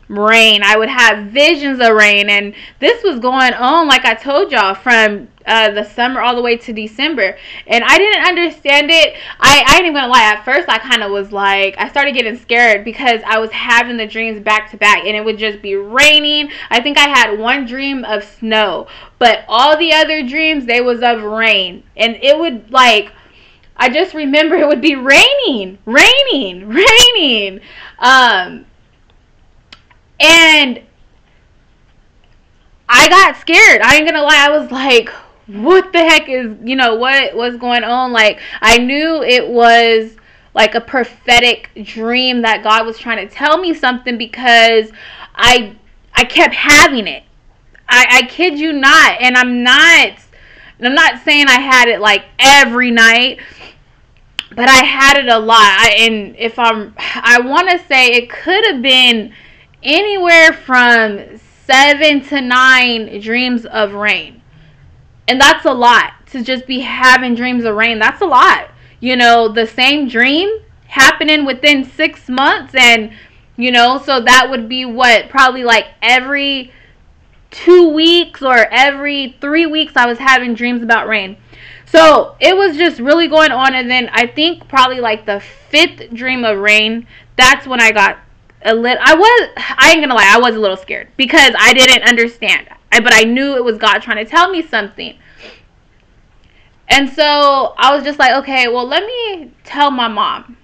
rain. 0.08 0.62
I 0.64 0.78
would 0.78 0.90
have 0.90 1.28
visions 1.28 1.80
of 1.80 1.94
rain. 1.94 2.30
And 2.30 2.54
this 2.80 3.04
was 3.04 3.20
going 3.20 3.54
on, 3.54 3.88
like 3.88 4.06
I 4.06 4.14
told 4.14 4.52
y'all, 4.52 4.76
from 4.76 5.28
uh, 5.46 5.72
the 5.72 5.84
summer 5.84 6.22
all 6.22 6.36
the 6.36 6.42
way 6.42 6.58
to 6.58 6.74
December. 6.74 7.38
And 7.68 7.84
I 7.84 7.98
didn't 7.98 8.26
understand 8.26 8.90
it. 8.90 9.16
I, 9.40 9.64
I 9.68 9.76
ain't 9.76 9.84
even 9.84 9.94
gonna 9.94 10.12
lie. 10.12 10.24
At 10.24 10.46
first, 10.46 10.70
I 10.70 10.78
kind 10.80 11.04
of 11.04 11.12
was 11.12 11.32
like, 11.32 11.76
I 11.78 11.90
started 11.90 12.14
getting 12.14 12.38
scared 12.38 12.86
because 12.86 13.22
I 13.26 13.40
was 13.40 13.52
having 13.52 13.98
the 13.98 14.08
dreams 14.08 14.40
back 14.40 14.72
to 14.72 14.78
back 14.78 15.00
and 15.06 15.16
it 15.16 15.24
would 15.24 15.38
just 15.38 15.62
be 15.62 15.76
raining. 15.76 16.52
I 16.70 16.82
think 16.82 16.98
I 16.98 17.08
had 17.08 17.38
one 17.38 17.66
dream 17.66 18.04
of 18.06 18.24
snow, 18.24 18.88
but 19.20 19.44
all 19.48 19.78
the 19.78 19.94
other 19.94 20.26
dreams, 20.28 20.66
they 20.66 20.82
was 20.82 21.02
of 21.02 21.24
rain. 21.24 21.84
And 21.98 22.18
it 22.22 22.38
would 22.38 22.72
like, 22.72 23.12
I 23.76 23.90
just 23.90 24.14
remember 24.14 24.56
it 24.56 24.68
would 24.68 24.82
be 24.82 24.96
raining, 24.96 25.80
raining, 25.86 26.68
raining. 27.16 27.60
Um, 28.00 28.66
and 30.24 30.82
I 32.88 33.10
got 33.10 33.38
scared. 33.38 33.82
I 33.82 33.98
ain't 33.98 34.06
gonna 34.08 34.24
lie. 34.24 34.48
I 34.48 34.58
was 34.58 34.72
like, 34.72 35.10
what 35.48 35.92
the 35.92 36.00
heck 36.00 36.30
is, 36.30 36.56
you 36.64 36.76
know, 36.76 36.96
what 36.96 37.36
was 37.36 37.58
going 37.58 37.84
on? 37.84 38.12
Like, 38.12 38.40
I 38.62 38.78
knew 38.78 39.22
it 39.24 39.48
was 39.48 40.16
like 40.54 40.76
a 40.76 40.82
prophetic 40.82 41.72
dream 41.84 42.44
that 42.44 42.64
God 42.64 42.86
was 42.86 42.98
trying 42.98 43.28
to 43.28 43.34
tell 43.34 43.58
me 43.58 43.74
something 43.74 44.18
because 44.18 44.92
I 45.36 45.76
I 46.14 46.24
kept 46.26 46.54
having 46.54 47.08
it. 47.08 47.24
I, 47.90 48.06
I 48.10 48.22
kid 48.28 48.60
you 48.60 48.72
not. 48.72 49.22
And 49.22 49.36
I'm 49.36 49.64
not 49.64 50.14
I'm 50.80 50.96
not 50.96 51.22
saying 51.24 51.48
I 51.48 51.60
had 51.60 51.88
it 51.88 52.00
like 52.00 52.26
every 52.40 52.92
night, 52.92 53.40
but 54.52 54.70
I 54.70 54.84
had 54.84 55.18
it 55.18 55.28
a 55.28 55.40
lot. 55.40 55.58
I, 55.58 55.96
and 56.00 56.36
if 56.38 56.60
I'm 56.60 56.94
I 56.98 57.40
want 57.42 57.70
to 57.70 57.80
say 57.88 58.08
it 58.10 58.30
could 58.30 58.66
have 58.66 58.82
been 58.82 59.34
anywhere 59.84 60.54
from 60.54 61.40
7 61.66 62.22
to 62.26 62.42
9 62.42 63.22
dreams 63.22 63.66
of 63.66 63.94
rain 63.94 64.44
and 65.28 65.40
that's 65.40 65.66
a 65.66 65.72
lot 65.72 66.14
to 66.28 66.44
just 66.44 66.68
be 66.68 66.80
having 66.80 67.36
dreams 67.36 67.64
of 67.64 67.76
rain. 67.76 68.00
That's 68.00 68.22
a 68.22 68.26
lot. 68.26 68.70
You 69.00 69.16
know, 69.16 69.48
the 69.48 69.68
same 69.68 70.08
dream 70.08 70.50
happening 70.88 71.46
within 71.46 71.84
six 71.84 72.28
months. 72.28 72.74
And, 72.76 73.12
you 73.56 73.72
know, 73.72 74.02
so 74.04 74.22
that 74.22 74.48
would 74.50 74.68
be 74.68 74.86
what? 74.86 75.30
Probably 75.30 75.64
like 75.64 75.86
every 76.02 76.72
two 77.52 77.90
weeks 77.90 78.42
or 78.42 78.56
every 78.56 79.38
three 79.40 79.66
weeks 79.66 79.94
I 79.96 80.08
was 80.08 80.18
having 80.18 80.56
dreams 80.56 80.82
about 80.82 81.08
rain. 81.08 81.38
So 81.86 82.36
it 82.40 82.58
was 82.58 82.76
just 82.76 83.00
really 83.00 83.28
going 83.28 83.52
on. 83.52 83.76
And 83.76 83.90
then 83.90 84.10
I 84.12 84.28
think 84.28 84.68
probably 84.68 85.00
like 85.00 85.26
the 85.26 85.40
fifth 85.40 86.14
dream 86.14 86.44
of 86.44 86.58
rain, 86.58 87.08
that's 87.38 87.68
when 87.68 87.80
I 87.80 87.92
got 87.92 88.18
a 88.66 88.74
little, 88.74 89.02
I 89.02 89.14
was, 89.16 89.50
I 89.58 89.92
ain't 89.92 90.02
gonna 90.02 90.16
lie, 90.16 90.32
I 90.34 90.40
was 90.40 90.56
a 90.56 90.60
little 90.60 90.78
scared 90.78 91.10
because 91.18 91.54
I 91.58 91.74
didn't 91.74 92.04
understand. 92.04 92.68
I, 92.92 93.00
but 93.00 93.14
I 93.14 93.24
knew 93.24 93.56
it 93.56 93.64
was 93.64 93.78
God 93.78 94.00
trying 94.00 94.24
to 94.24 94.30
tell 94.30 94.50
me 94.50 94.62
something. 94.62 95.18
And 96.88 97.10
so 97.10 97.74
I 97.78 97.96
was 97.96 98.04
just 98.04 98.20
like, 98.20 98.36
okay, 98.44 98.68
well, 98.68 98.88
let 98.88 99.06
me 99.06 99.52
tell 99.64 99.90
my 99.90 100.08
mom, 100.08 100.58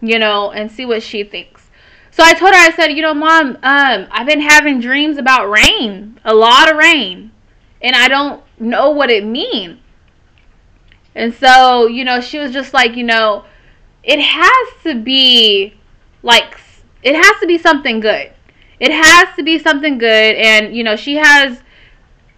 you 0.00 0.18
know, 0.18 0.50
and 0.50 0.70
see 0.70 0.84
what 0.84 1.02
she 1.02 1.22
thinks. 1.22 1.70
So 2.10 2.24
I 2.24 2.32
told 2.32 2.54
her, 2.54 2.58
I 2.58 2.72
said, 2.72 2.88
you 2.88 3.02
know, 3.02 3.14
mom, 3.14 3.58
um, 3.62 4.06
I've 4.10 4.26
been 4.26 4.40
having 4.40 4.80
dreams 4.80 5.18
about 5.18 5.50
rain, 5.50 6.18
a 6.24 6.34
lot 6.34 6.70
of 6.70 6.76
rain, 6.76 7.30
and 7.82 7.94
I 7.94 8.08
don't 8.08 8.42
know 8.58 8.90
what 8.90 9.10
it 9.10 9.24
means. 9.24 9.80
And 11.14 11.32
so, 11.34 11.86
you 11.86 12.04
know, 12.04 12.20
she 12.20 12.38
was 12.38 12.52
just 12.52 12.74
like, 12.74 12.96
you 12.96 13.04
know, 13.04 13.44
it 14.02 14.20
has 14.20 14.68
to 14.84 15.00
be 15.00 15.74
like, 16.22 16.58
it 17.06 17.14
has 17.14 17.40
to 17.40 17.46
be 17.46 17.56
something 17.56 18.00
good. 18.00 18.32
It 18.80 18.90
has 18.90 19.34
to 19.36 19.44
be 19.44 19.60
something 19.60 19.96
good. 19.96 20.34
And, 20.36 20.76
you 20.76 20.82
know, 20.82 20.96
she 20.96 21.14
has 21.14 21.62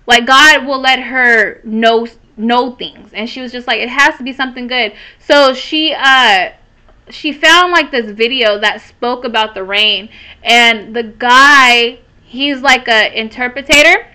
like 0.06 0.26
God 0.26 0.66
will 0.66 0.80
let 0.80 1.00
her 1.00 1.60
know 1.64 2.06
know 2.36 2.76
things, 2.76 3.10
and 3.12 3.28
she 3.28 3.40
was 3.40 3.50
just 3.50 3.66
like, 3.66 3.80
it 3.80 3.88
has 3.88 4.16
to 4.16 4.22
be 4.22 4.32
something 4.32 4.66
good. 4.66 4.92
So 5.18 5.54
she 5.54 5.94
uh 5.94 6.50
she 7.10 7.32
found 7.32 7.72
like 7.72 7.90
this 7.90 8.10
video 8.10 8.58
that 8.60 8.82
spoke 8.82 9.24
about 9.24 9.54
the 9.54 9.64
rain, 9.64 10.10
and 10.42 10.94
the 10.94 11.02
guy 11.02 11.98
he's 12.24 12.60
like 12.60 12.88
a 12.88 13.18
interpreter. 13.18 14.06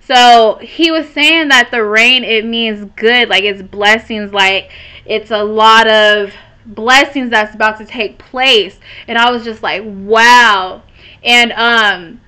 So 0.00 0.58
he 0.62 0.90
was 0.90 1.08
saying 1.08 1.48
that 1.48 1.70
the 1.70 1.84
rain 1.84 2.22
it 2.22 2.44
means 2.44 2.90
good, 2.96 3.28
like 3.28 3.44
it's 3.44 3.62
blessings, 3.62 4.32
like 4.32 4.70
it's 5.06 5.30
a 5.30 5.42
lot 5.42 5.88
of 5.88 6.32
blessings 6.66 7.30
that's 7.30 7.54
about 7.54 7.78
to 7.78 7.84
take 7.84 8.18
place. 8.18 8.78
And 9.08 9.18
I 9.18 9.30
was 9.30 9.44
just 9.44 9.62
like, 9.62 9.82
wow. 9.84 10.82
And 11.22 11.52
um 11.52 12.20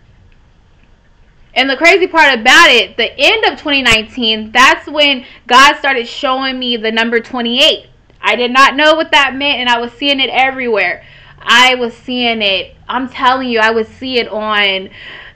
and 1.55 1.69
the 1.69 1.77
crazy 1.77 2.07
part 2.07 2.39
about 2.39 2.71
it, 2.71 2.97
the 2.97 3.11
end 3.19 3.45
of 3.47 3.59
2019, 3.59 4.53
that's 4.53 4.89
when 4.89 5.25
God 5.49 5.77
started 5.77 6.07
showing 6.07 6.59
me 6.59 6.77
the 6.77 6.93
number 6.93 7.19
28. 7.19 7.87
I 8.21 8.37
did 8.37 8.53
not 8.53 8.77
know 8.77 8.95
what 8.95 9.11
that 9.11 9.35
meant, 9.35 9.59
and 9.59 9.69
I 9.69 9.81
was 9.81 9.91
seeing 9.93 10.21
it 10.21 10.31
everywhere. 10.31 11.05
I 11.41 11.75
was 11.77 11.95
seeing 11.95 12.43
it, 12.43 12.77
I'm 12.89 13.09
telling 13.09 13.49
you, 13.49 13.59
I 13.61 13.71
would 13.71 13.87
see 13.87 14.19
it 14.19 14.29
on 14.29 14.91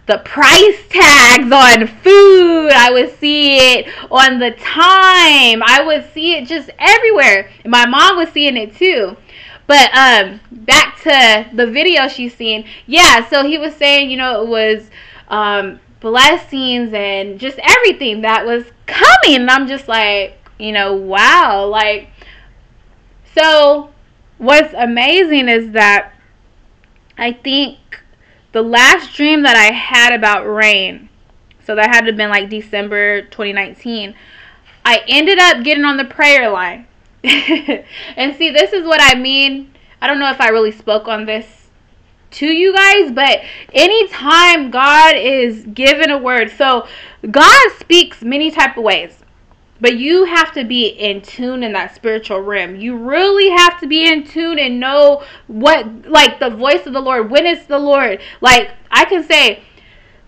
the 0.07 0.19
price 0.19 0.79
tags 0.89 1.53
on 1.53 1.87
food. 1.87 2.71
I 2.73 2.91
would 2.93 3.17
see 3.19 3.57
it 3.57 3.89
on 4.11 4.39
the 4.39 4.51
time. 4.51 5.63
I 5.63 5.83
would 5.85 6.13
see 6.13 6.35
it 6.35 6.47
just 6.47 6.71
everywhere. 6.79 7.51
And 7.65 7.71
my 7.71 7.87
mom 7.87 8.17
was 8.17 8.29
seeing 8.31 8.57
it 8.57 8.75
too. 8.77 9.17
But 9.67 9.95
um 9.97 10.41
back 10.51 11.01
to 11.03 11.49
the 11.55 11.67
video 11.67 12.09
she's 12.09 12.35
seen. 12.35 12.67
Yeah, 12.87 13.29
so 13.29 13.45
he 13.45 13.59
was 13.59 13.75
saying, 13.75 14.11
you 14.11 14.17
know, 14.17 14.43
it 14.43 14.49
was 14.49 14.91
um 15.29 15.81
blessings 16.01 16.93
and 16.93 17.39
just 17.39 17.59
everything 17.63 18.23
that 18.23 18.45
was 18.45 18.65
coming. 18.87 19.41
And 19.43 19.51
I'm 19.51 19.69
just 19.69 19.87
like, 19.87 20.37
you 20.59 20.73
know, 20.73 20.95
wow. 20.95 21.67
Like, 21.67 22.09
so 23.37 23.91
what's 24.39 24.75
amazing 24.75 25.49
is 25.49 25.73
that 25.73 26.13
I 27.17 27.33
think 27.33 27.79
the 28.53 28.63
last 28.63 29.15
dream 29.15 29.43
that 29.43 29.57
I 29.57 29.75
had 29.75 30.13
about 30.13 30.45
rain, 30.45 31.09
so 31.65 31.75
that 31.75 31.87
had 31.87 32.03
to 32.03 32.07
have 32.09 32.17
been 32.17 32.31
like 32.31 32.51
December 32.51 33.23
2019, 33.23 34.15
I 34.85 35.03
ended 35.09 35.39
up 35.39 35.65
getting 35.65 35.85
on 35.85 35.97
the 35.97 36.05
prayer 36.05 36.51
line. 36.51 36.87
and 37.25 38.37
see, 38.37 38.51
this 38.51 38.73
is 38.73 38.85
what 38.85 39.01
I 39.01 39.19
mean. 39.19 39.73
I 40.01 40.07
don't 40.07 40.19
know 40.19 40.31
if 40.31 40.41
I 40.41 40.49
really 40.49 40.73
spoke 40.73 41.09
on 41.09 41.25
this 41.25 41.47
to 42.33 42.47
you 42.47 42.75
guys, 42.75 43.13
but 43.13 43.41
anytime 43.73 44.71
God 44.71 45.17
is 45.17 45.65
given 45.67 46.11
a 46.11 46.19
word, 46.19 46.51
so 46.51 46.87
God 47.31 47.73
speaks 47.79 48.23
many 48.23 48.51
type 48.51 48.77
of 48.77 48.83
ways. 48.83 49.22
But 49.83 49.97
you 49.97 50.25
have 50.27 50.53
to 50.53 50.65
be 50.65 50.87
in 50.87 51.23
tune 51.23 51.65
in 51.65 51.73
that 51.73 51.93
spiritual 51.93 52.41
realm. 52.41 52.77
You 52.77 52.97
really 52.97 53.51
have 53.51 53.81
to 53.81 53.89
be 53.89 54.07
in 54.07 54.25
tune 54.25 54.61
and 54.61 54.79
know 54.79 55.25
what, 55.49 56.07
like, 56.07 56.39
the 56.39 56.51
voice 56.51 56.87
of 56.87 56.93
the 56.93 57.01
Lord. 57.01 57.33
When 57.33 57.47
it's 57.47 57.67
the 57.67 57.81
Lord. 57.81 58.21
Like, 58.41 58.71
I 58.93 59.05
can 59.07 59.25
say, 59.25 59.65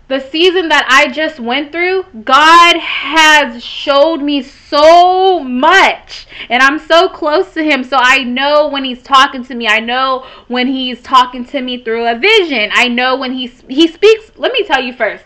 the 0.09 0.19
season 0.19 0.71
that 0.71 0.85
I 0.89 1.07
just 1.13 1.39
went 1.39 1.71
through, 1.71 2.05
God 2.25 2.77
has 2.79 3.65
showed 3.65 4.21
me 4.21 4.43
so 4.43 5.39
much. 5.39 6.27
And 6.51 6.61
I'm 6.61 6.81
so 6.81 7.09
close 7.09 7.55
to 7.55 7.63
Him. 7.63 7.85
So 7.85 7.97
I 7.97 8.25
know 8.25 8.67
when 8.67 8.83
He's 8.83 9.05
talking 9.05 9.45
to 9.45 9.55
me. 9.55 9.69
I 9.69 9.79
know 9.79 10.27
when 10.49 10.67
He's 10.67 11.01
talking 11.01 11.45
to 11.47 11.61
me 11.61 11.85
through 11.85 12.09
a 12.09 12.19
vision. 12.19 12.71
I 12.73 12.89
know 12.89 13.17
when 13.17 13.33
He, 13.33 13.47
he 13.69 13.87
speaks. 13.87 14.33
Let 14.37 14.53
me 14.53 14.65
tell 14.65 14.83
you 14.83 14.95
first. 14.95 15.25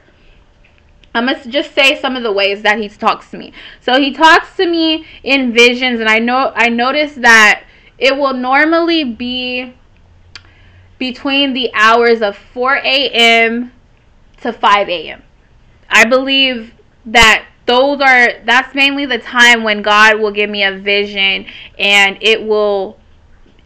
I 1.15 1.21
must 1.21 1.49
just 1.49 1.75
say 1.75 2.01
some 2.01 2.17
of 2.17 2.23
the 2.23 2.33
ways 2.33 2.63
that 2.63 2.79
he 2.79 2.89
talks 2.89 3.31
to 3.31 3.39
me. 3.39 3.53
So 3.81 3.99
he 3.99 4.13
talks 4.13 4.57
to 4.57 4.67
me 4.67 5.07
in 5.23 5.53
visions, 5.53 6.01
and 6.01 6.09
I 6.09 6.19
know 6.19 6.53
I 6.55 6.69
notice 6.69 7.15
that 7.15 7.65
it 7.99 8.17
will 8.17 8.35
normally 8.35 9.05
be 9.05 9.75
between 10.99 11.55
the 11.55 11.71
hours 11.75 12.23
of 12.23 12.37
4 12.37 12.77
a.m 12.77 13.73
to 14.43 14.53
5 14.53 14.89
a.m. 14.89 15.23
I 15.89 16.05
believe 16.05 16.75
that 17.07 17.47
those 17.67 18.01
are 18.01 18.41
that's 18.45 18.75
mainly 18.75 19.07
the 19.07 19.19
time 19.19 19.63
when 19.63 19.83
God 19.83 20.21
will 20.21 20.31
give 20.31 20.49
me 20.49 20.65
a 20.65 20.79
vision 20.79 21.47
and 21.79 22.19
it 22.21 22.43
will 22.43 22.99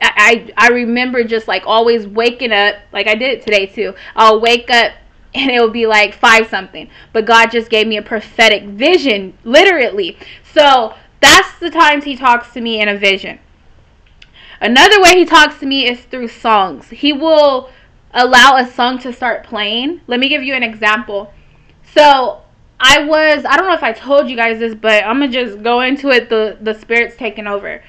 I, 0.01 0.53
I 0.57 0.69
remember 0.71 1.23
just 1.23 1.47
like 1.47 1.63
always 1.65 2.09
waking 2.09 2.51
up 2.51 2.77
like 2.93 3.07
I 3.07 3.15
did 3.15 3.39
it 3.39 3.45
today 3.45 3.67
too. 3.67 3.95
I'll 4.17 4.41
wake 4.41 4.69
up 4.71 4.93
and 5.35 5.51
it 5.51 5.61
will 5.61 5.71
be 5.71 5.87
like 5.87 6.15
five 6.15 6.49
something. 6.49 6.89
But 7.13 7.25
God 7.25 7.51
just 7.51 7.71
gave 7.71 7.87
me 7.87 7.97
a 7.97 8.03
prophetic 8.03 8.65
vision, 8.65 9.37
literally. 9.45 10.19
So 10.53 10.95
that's 11.21 11.59
the 11.59 11.71
times 11.71 12.05
he 12.05 12.17
talks 12.17 12.53
to 12.53 12.61
me 12.61 12.81
in 12.81 12.89
a 12.89 12.97
vision. 12.97 13.39
Another 14.61 15.01
way 15.03 15.15
he 15.15 15.25
talks 15.25 15.59
to 15.59 15.67
me 15.67 15.89
is 15.89 16.01
through 16.03 16.29
songs. 16.29 16.89
He 16.89 17.13
will 17.13 17.71
allow 18.13 18.57
a 18.57 18.67
song 18.67 18.99
to 19.01 19.13
start 19.13 19.45
playing. 19.45 20.01
Let 20.07 20.21
me 20.21 20.29
give 20.29 20.43
you 20.43 20.55
an 20.55 20.63
example. 20.63 21.33
So 21.95 22.43
I 22.79 23.05
was 23.05 23.45
I 23.45 23.57
don't 23.57 23.67
know 23.67 23.75
if 23.75 23.83
I 23.83 23.93
told 23.93 24.29
you 24.29 24.37
guys 24.37 24.59
this, 24.59 24.75
but 24.75 25.05
I'm 25.05 25.21
gonna 25.21 25.33
just 25.33 25.63
go 25.63 25.81
into 25.81 26.11
it. 26.11 26.29
The 26.29 26.59
the 26.61 26.75
spirit's 26.75 27.17
taking 27.17 27.47
over. 27.47 27.83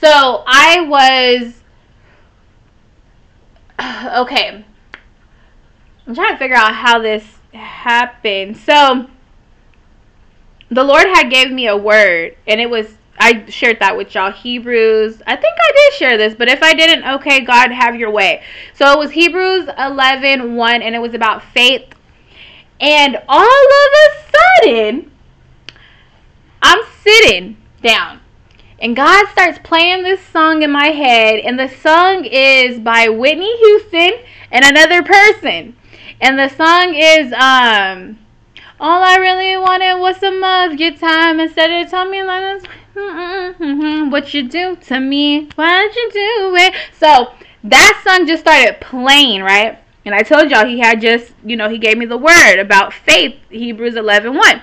So 0.00 0.44
I 0.46 0.80
was 0.88 1.62
okay. 4.22 4.64
I'm 6.06 6.14
trying 6.14 6.34
to 6.34 6.38
figure 6.38 6.56
out 6.56 6.74
how 6.74 6.98
this 6.98 7.24
happened. 7.52 8.56
So 8.56 9.08
the 10.70 10.84
Lord 10.84 11.06
had 11.06 11.30
gave 11.30 11.50
me 11.50 11.66
a 11.68 11.76
word 11.76 12.36
and 12.46 12.60
it 12.60 12.68
was 12.68 12.96
I 13.18 13.48
shared 13.48 13.78
that 13.80 13.96
with 13.96 14.14
y'all. 14.14 14.32
Hebrews. 14.32 15.22
I 15.26 15.36
think 15.36 15.54
I 15.56 15.72
did 15.72 15.94
share 15.94 16.18
this, 16.18 16.34
but 16.34 16.48
if 16.48 16.62
I 16.62 16.72
didn't, 16.72 17.04
okay, 17.16 17.40
God, 17.40 17.70
have 17.70 17.94
your 17.94 18.10
way. 18.10 18.42
So 18.74 18.90
it 18.90 18.98
was 18.98 19.10
Hebrews 19.12 19.68
11 19.78 20.56
1, 20.56 20.82
and 20.82 20.94
it 20.94 20.98
was 20.98 21.14
about 21.14 21.42
faith. 21.42 21.84
And 22.80 23.16
all 23.28 23.44
of 23.44 23.92
a 23.94 24.64
sudden, 24.64 25.12
I'm 26.62 26.80
sitting 27.02 27.56
down. 27.82 28.20
And 28.80 28.96
God 28.96 29.28
starts 29.28 29.60
playing 29.62 30.02
this 30.02 30.20
song 30.20 30.62
in 30.62 30.72
my 30.72 30.88
head. 30.88 31.38
And 31.40 31.56
the 31.56 31.68
song 31.68 32.24
is 32.24 32.80
by 32.80 33.08
Whitney 33.08 33.56
Houston 33.56 34.14
and 34.50 34.64
another 34.64 35.04
person. 35.04 35.76
And 36.22 36.38
the 36.38 36.48
song 36.48 36.94
is 36.94 37.32
um 37.32 38.16
all 38.78 39.02
I 39.02 39.16
really 39.16 39.56
wanted 39.56 39.98
was 39.98 40.16
some 40.18 40.36
of 40.42 41.00
time 41.00 41.40
instead 41.40 41.84
of 41.84 41.90
telling 41.90 42.12
me 42.12 42.22
like 42.22 42.64
what 44.10 44.32
you 44.32 44.48
do 44.48 44.76
to 44.76 45.00
me. 45.00 45.48
Why'd 45.56 45.96
you 45.96 46.10
do 46.12 46.56
it? 46.56 46.74
So 46.96 47.32
that 47.64 48.02
song 48.06 48.28
just 48.28 48.42
started 48.42 48.80
playing, 48.80 49.42
right? 49.42 49.80
And 50.04 50.14
I 50.14 50.22
told 50.22 50.48
y'all 50.48 50.64
he 50.64 50.78
had 50.78 51.00
just, 51.00 51.32
you 51.44 51.56
know, 51.56 51.68
he 51.68 51.78
gave 51.78 51.98
me 51.98 52.06
the 52.06 52.16
word 52.16 52.60
about 52.60 52.92
faith, 52.92 53.34
Hebrews 53.50 53.96
11 53.96 54.36
1. 54.36 54.62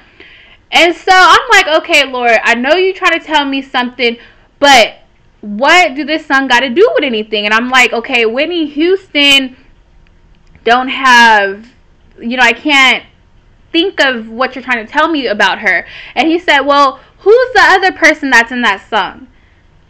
And 0.72 0.96
so 0.96 1.12
I'm 1.14 1.50
like, 1.52 1.68
okay, 1.82 2.10
Lord, 2.10 2.40
I 2.42 2.56
know 2.56 2.76
you 2.76 2.94
try 2.94 3.18
to 3.18 3.26
tell 3.26 3.44
me 3.44 3.62
something, 3.62 4.18
but 4.60 5.00
what 5.42 5.96
do 5.96 6.06
this 6.06 6.26
song 6.26 6.48
got 6.48 6.62
to 6.62 6.70
do 6.70 6.90
with 6.96 7.04
anything? 7.04 7.44
And 7.44 7.54
I'm 7.54 7.70
like, 7.70 7.92
okay, 7.92 8.26
Whitney 8.26 8.66
Houston 8.68 9.58
don't 10.70 10.88
have, 10.88 11.68
you 12.20 12.38
know, 12.38 12.44
I 12.44 12.54
can't 12.54 13.04
think 13.72 14.00
of 14.00 14.30
what 14.30 14.56
you're 14.56 14.64
trying 14.64 14.86
to 14.86 14.92
tell 14.92 15.08
me 15.08 15.28
about 15.28 15.60
her. 15.60 15.86
And 16.16 16.28
he 16.28 16.40
said, 16.40 16.62
well, 16.62 17.00
who's 17.20 17.54
the 17.54 17.64
other 17.64 17.92
person 17.92 18.30
that's 18.30 18.52
in 18.52 18.62
that 18.62 18.88
song? 18.90 19.28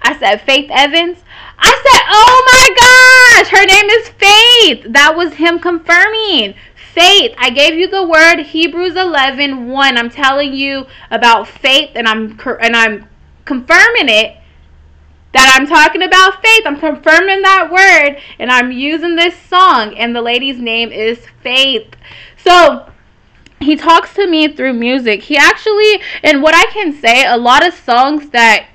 I 0.01 0.17
said, 0.17 0.41
Faith 0.41 0.69
Evans. 0.71 1.17
I 1.57 1.71
said, 1.71 2.01
oh 2.09 2.43
my 2.53 3.43
gosh, 3.43 3.59
her 3.59 3.65
name 3.65 3.89
is 3.89 4.09
Faith. 4.09 4.93
That 4.93 5.15
was 5.15 5.33
him 5.33 5.59
confirming. 5.59 6.55
Faith. 6.93 7.36
I 7.38 7.50
gave 7.50 7.75
you 7.75 7.88
the 7.88 8.07
word 8.07 8.39
Hebrews 8.39 8.95
11 8.95 9.67
1. 9.67 9.98
I'm 9.98 10.09
telling 10.09 10.53
you 10.53 10.86
about 11.12 11.48
faith 11.48 11.91
and 11.95 12.07
I'm 12.07 12.39
and 12.62 12.75
I'm 12.75 13.07
confirming 13.45 14.09
it 14.09 14.38
that 15.33 15.55
I'm 15.57 15.67
talking 15.67 16.01
about 16.01 16.41
faith. 16.41 16.63
I'm 16.65 16.79
confirming 16.79 17.41
that 17.41 17.69
word 17.71 18.21
and 18.39 18.51
I'm 18.51 18.71
using 18.71 19.15
this 19.15 19.36
song 19.36 19.95
and 19.98 20.15
the 20.15 20.21
lady's 20.21 20.59
name 20.59 20.91
is 20.91 21.19
Faith. 21.41 21.95
So, 22.38 22.89
he 23.59 23.75
talks 23.75 24.13
to 24.13 24.25
me 24.25 24.48
through 24.48 24.74
music. 24.74 25.21
He 25.21 25.36
actually, 25.36 26.01
and 26.24 26.41
what 26.41 26.55
I 26.55 26.71
can 26.71 26.93
say, 26.93 27.25
a 27.25 27.36
lot 27.36 27.67
of 27.67 27.74
songs 27.74 28.29
that 28.29 28.69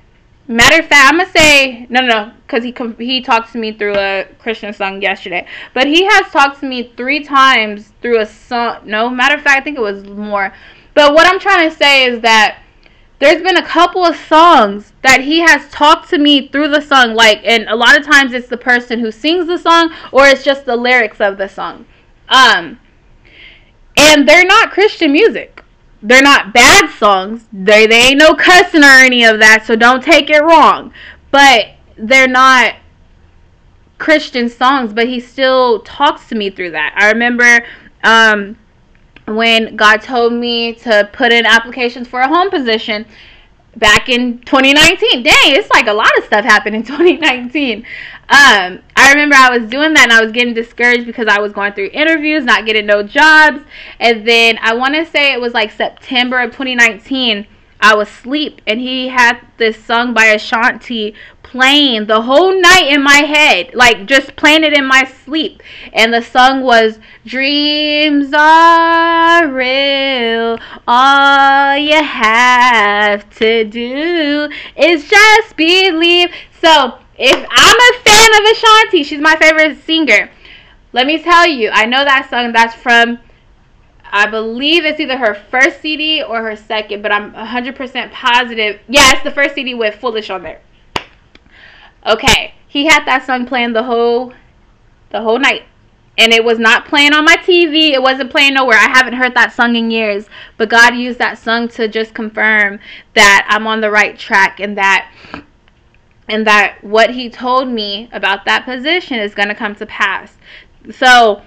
Matter 0.47 0.81
of 0.81 0.89
fact, 0.89 1.11
I'm 1.11 1.19
gonna 1.19 1.31
say 1.31 1.87
no, 1.89 2.03
no, 2.03 2.07
no, 2.07 2.33
because 2.47 2.63
he 2.63 2.75
he 2.99 3.23
talked 3.23 3.53
to 3.53 3.59
me 3.59 3.73
through 3.73 3.97
a 3.97 4.27
Christian 4.39 4.75
song 4.75 5.01
yesterday. 5.01 5.47
But 5.73 5.87
he 5.87 6.05
has 6.05 6.31
talked 6.31 6.61
to 6.61 6.67
me 6.67 6.93
three 6.99 7.25
times 7.25 7.93
through 8.03 8.21
a 8.21 8.27
song. 8.27 8.81
No, 8.85 9.09
matter 9.09 9.37
of 9.37 9.41
fact, 9.41 9.59
I 9.59 9.65
think 9.65 9.79
it 9.79 9.81
was 9.81 10.05
more. 10.05 10.53
But 10.93 11.15
what 11.15 11.27
I'm 11.27 11.41
trying 11.41 11.71
to 11.71 11.75
say 11.75 12.05
is 12.05 12.21
that 12.21 12.59
there's 13.25 13.43
been 13.43 13.57
a 13.57 13.67
couple 13.67 14.05
of 14.05 14.17
songs 14.17 14.93
that 15.03 15.21
he 15.23 15.41
has 15.41 15.69
talked 15.71 16.11
to 16.11 16.19
me 16.19 16.49
through 16.49 16.69
the 16.69 16.81
song, 16.81 17.15
like, 17.15 17.41
and 17.45 17.69
a 17.69 17.77
lot 17.77 17.99
of 17.99 18.05
times 18.05 18.33
it's 18.33 18.49
the 18.49 18.57
person 18.57 19.01
who 19.01 19.11
sings 19.11 19.47
the 19.47 19.59
song 19.59 19.93
or 20.13 20.27
it's 20.27 20.45
just 20.45 20.65
the 20.65 20.77
lyrics 20.77 21.21
of 21.21 21.39
the 21.39 21.49
song. 21.49 21.87
Um, 22.29 22.79
and 23.97 24.29
they're 24.29 24.45
not 24.45 24.71
Christian 24.71 25.13
music 25.13 25.65
they're 26.05 26.23
not 26.23 26.53
bad 26.53 26.91
songs. 26.91 27.47
They 27.51 27.87
they 27.87 28.09
ain't 28.09 28.19
no 28.19 28.35
cussing 28.35 28.85
or 28.85 28.99
any 28.99 29.25
of 29.25 29.41
that, 29.41 29.65
so 29.67 29.75
don't 29.75 30.05
take 30.05 30.29
it 30.29 30.43
wrong. 30.43 30.93
But 31.31 31.69
they're 31.97 32.29
not 32.29 32.77
Christian 33.99 34.51
songs, 34.51 34.93
but 34.93 35.09
he 35.09 35.19
still 35.19 35.81
talks 35.81 36.29
to 36.29 36.35
me 36.35 36.51
through 36.51 36.73
that. 36.73 36.95
I 36.97 37.11
remember 37.11 37.65
um, 38.05 38.57
when 39.27 39.77
God 39.77 40.03
told 40.03 40.33
me 40.33 40.75
to 40.75 41.09
put 41.13 41.33
in 41.33 41.47
applications 41.47 42.09
for 42.09 42.21
a 42.21 42.29
home 42.29 42.51
position 42.51 43.07
back 43.77 44.09
in 44.09 44.39
2019. 44.41 45.23
Dang, 45.23 45.35
it's 45.55 45.71
like 45.71 45.87
a 45.87 45.93
lot 45.93 46.17
of 46.19 46.25
stuff 46.25 46.45
happened 46.45 46.77
in 46.77 46.83
2019. 46.85 47.85
Um, 48.27 48.81
I 48.97 49.11
remember 49.11 49.37
I 49.37 49.57
was 49.59 49.69
doing 49.69 49.93
that 49.95 50.05
and 50.05 50.13
I 50.13 50.23
was 50.23 50.33
getting 50.33 50.55
discouraged 50.55 51.07
because 51.07 51.27
I 51.29 51.41
was 51.41 51.53
going 51.53 51.73
through 51.75 51.91
interviews, 51.93 52.45
not 52.45 52.65
getting 52.65 52.87
no 52.87 53.03
jobs. 53.03 53.61
And 54.01 54.27
then 54.27 54.59
I 54.63 54.75
want 54.75 54.95
to 54.95 55.05
say 55.05 55.33
it 55.33 55.41
was 55.41 55.53
like 55.53 55.71
September 55.71 56.41
of 56.41 56.51
2019. 56.53 57.47
I 57.85 57.95
was 57.95 58.09
asleep 58.09 58.63
and 58.67 58.81
he 58.81 59.09
had 59.09 59.41
this 59.59 59.77
song 59.85 60.15
by 60.15 60.25
Ashanti 60.25 61.15
playing 61.43 62.07
the 62.07 62.23
whole 62.23 62.59
night 62.59 62.87
in 62.89 63.03
my 63.03 63.19
head, 63.19 63.75
like 63.75 64.07
just 64.07 64.35
playing 64.37 64.65
it 64.65 64.73
in 64.73 64.87
my 64.87 65.05
sleep. 65.05 65.63
And 65.93 66.11
the 66.11 66.23
song 66.23 66.63
was 66.63 66.99
Dreams 67.27 68.33
are 68.33 69.47
real. 69.49 70.59
All 70.89 71.77
you 71.77 72.03
have 72.03 73.29
to 73.39 73.65
do 73.65 74.49
is 74.79 75.07
just 75.07 75.55
believe. 75.55 76.31
So 76.63 76.99
if 77.19 77.37
I'm 77.37 77.77
a 77.81 77.99
fan 78.03 78.31
of 78.35 78.51
Ashanti, 78.51 79.03
she's 79.03 79.21
my 79.21 79.37
favorite 79.37 79.85
singer. 79.85 80.31
Let 80.95 81.07
me 81.07 81.23
tell 81.23 81.47
you, 81.47 81.69
I 81.71 81.85
know 81.85 82.03
that 82.03 82.31
song. 82.31 82.53
That's 82.53 82.75
from, 82.75 83.19
I 84.17 84.27
believe 84.27 84.85
it's 84.85 85.01
either 85.01 85.17
her 85.17 85.35
first 85.35 85.81
CD 85.81 86.23
or 86.23 86.41
her 86.41 86.55
second, 86.55 87.03
but 87.03 87.11
I'm 87.11 87.33
100% 87.33 88.13
positive. 88.13 88.79
Yeah, 88.87 89.11
it's 89.13 89.25
the 89.25 89.33
first 89.33 89.57
CD 89.57 89.75
with 89.75 89.97
Foolish 89.97 90.31
on 90.31 90.45
there. 90.45 90.61
Okay, 92.07 92.55
he 92.69 92.87
had 92.87 93.05
that 93.07 93.27
song 93.27 93.45
playing 93.45 93.73
the 93.73 93.83
whole, 93.83 94.33
the 95.11 95.21
whole 95.21 95.41
night, 95.41 95.65
and 96.17 96.33
it 96.33 96.45
was 96.45 96.61
not 96.61 96.87
playing 96.87 97.13
on 97.13 97.25
my 97.25 97.35
TV. 97.39 97.91
It 97.91 98.01
wasn't 98.01 98.31
playing 98.31 98.55
nowhere. 98.55 98.79
I 98.79 98.89
haven't 98.89 99.15
heard 99.15 99.35
that 99.35 99.53
song 99.53 99.75
in 99.75 99.91
years, 99.91 100.27
but 100.59 100.69
God 100.69 100.95
used 100.95 101.19
that 101.19 101.37
song 101.37 101.67
to 101.71 101.89
just 101.89 102.15
confirm 102.15 102.79
that 103.15 103.45
I'm 103.51 103.67
on 103.67 103.81
the 103.81 103.91
right 103.91 104.17
track 104.17 104.61
and 104.61 104.79
that 104.79 105.11
and 106.29 106.47
that 106.47 106.79
what 106.83 107.11
he 107.11 107.29
told 107.29 107.67
me 107.67 108.09
about 108.13 108.45
that 108.45 108.65
position 108.65 109.19
is 109.19 109.35
going 109.35 109.49
to 109.49 109.57
come 109.57 109.75
to 109.75 109.87
pass. 109.87 110.37
So, 110.93 111.43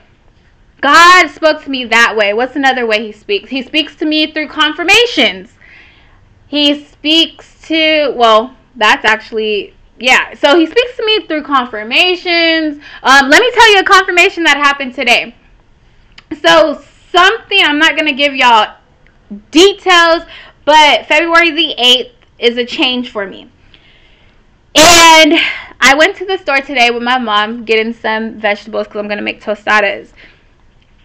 God 0.82 1.30
spoke 1.30 1.64
to 1.64 1.70
me 1.70 1.86
that 1.86 2.16
way. 2.16 2.34
What's 2.34 2.56
another 2.56 2.86
way 2.86 3.06
he 3.06 3.12
speaks? 3.12 3.50
He 3.50 3.64
speaks 3.64 3.96
to 3.96 4.06
me 4.06 4.32
through 4.32 4.48
confirmations. 4.50 5.54
He 6.48 6.86
speaks 6.86 7.62
to, 7.68 8.14
well, 8.16 8.56
that's 8.76 9.04
actually, 9.04 9.74
yeah. 10.00 10.34
So, 10.36 10.58
he 10.58 10.66
speaks 10.66 10.96
to 10.98 11.06
me 11.06 11.26
through 11.26 11.44
confirmations. 11.44 12.82
Um, 13.04 13.30
let 13.30 13.42
me 13.42 13.52
tell 13.54 13.74
you 13.74 13.80
a 13.80 13.84
confirmation 13.84 14.44
that 14.44 14.58
happened 14.58 14.94
today. 14.94 15.36
So, 16.42 16.84
something, 17.10 17.60
I'm 17.64 17.80
not 17.80 17.96
going 17.96 18.08
to 18.08 18.14
give 18.14 18.36
y'all 18.36 18.76
details, 19.52 20.24
but 20.64 21.06
February 21.08 21.52
the 21.52 21.76
8th 21.78 22.12
is 22.40 22.58
a 22.58 22.66
change 22.66 23.10
for 23.10 23.26
me. 23.26 23.50
And 24.76 25.34
I 25.82 25.96
went 25.96 26.16
to 26.18 26.26
the 26.26 26.38
store 26.38 26.62
today 26.62 26.92
with 26.92 27.02
my 27.02 27.18
mom 27.18 27.66
getting 27.66 27.94
some 27.94 28.40
vegetables 28.40 28.88
because 28.88 29.00
I'm 29.00 29.08
going 29.08 29.18
to 29.18 29.24
make 29.24 29.42
tostadas. 29.42 30.12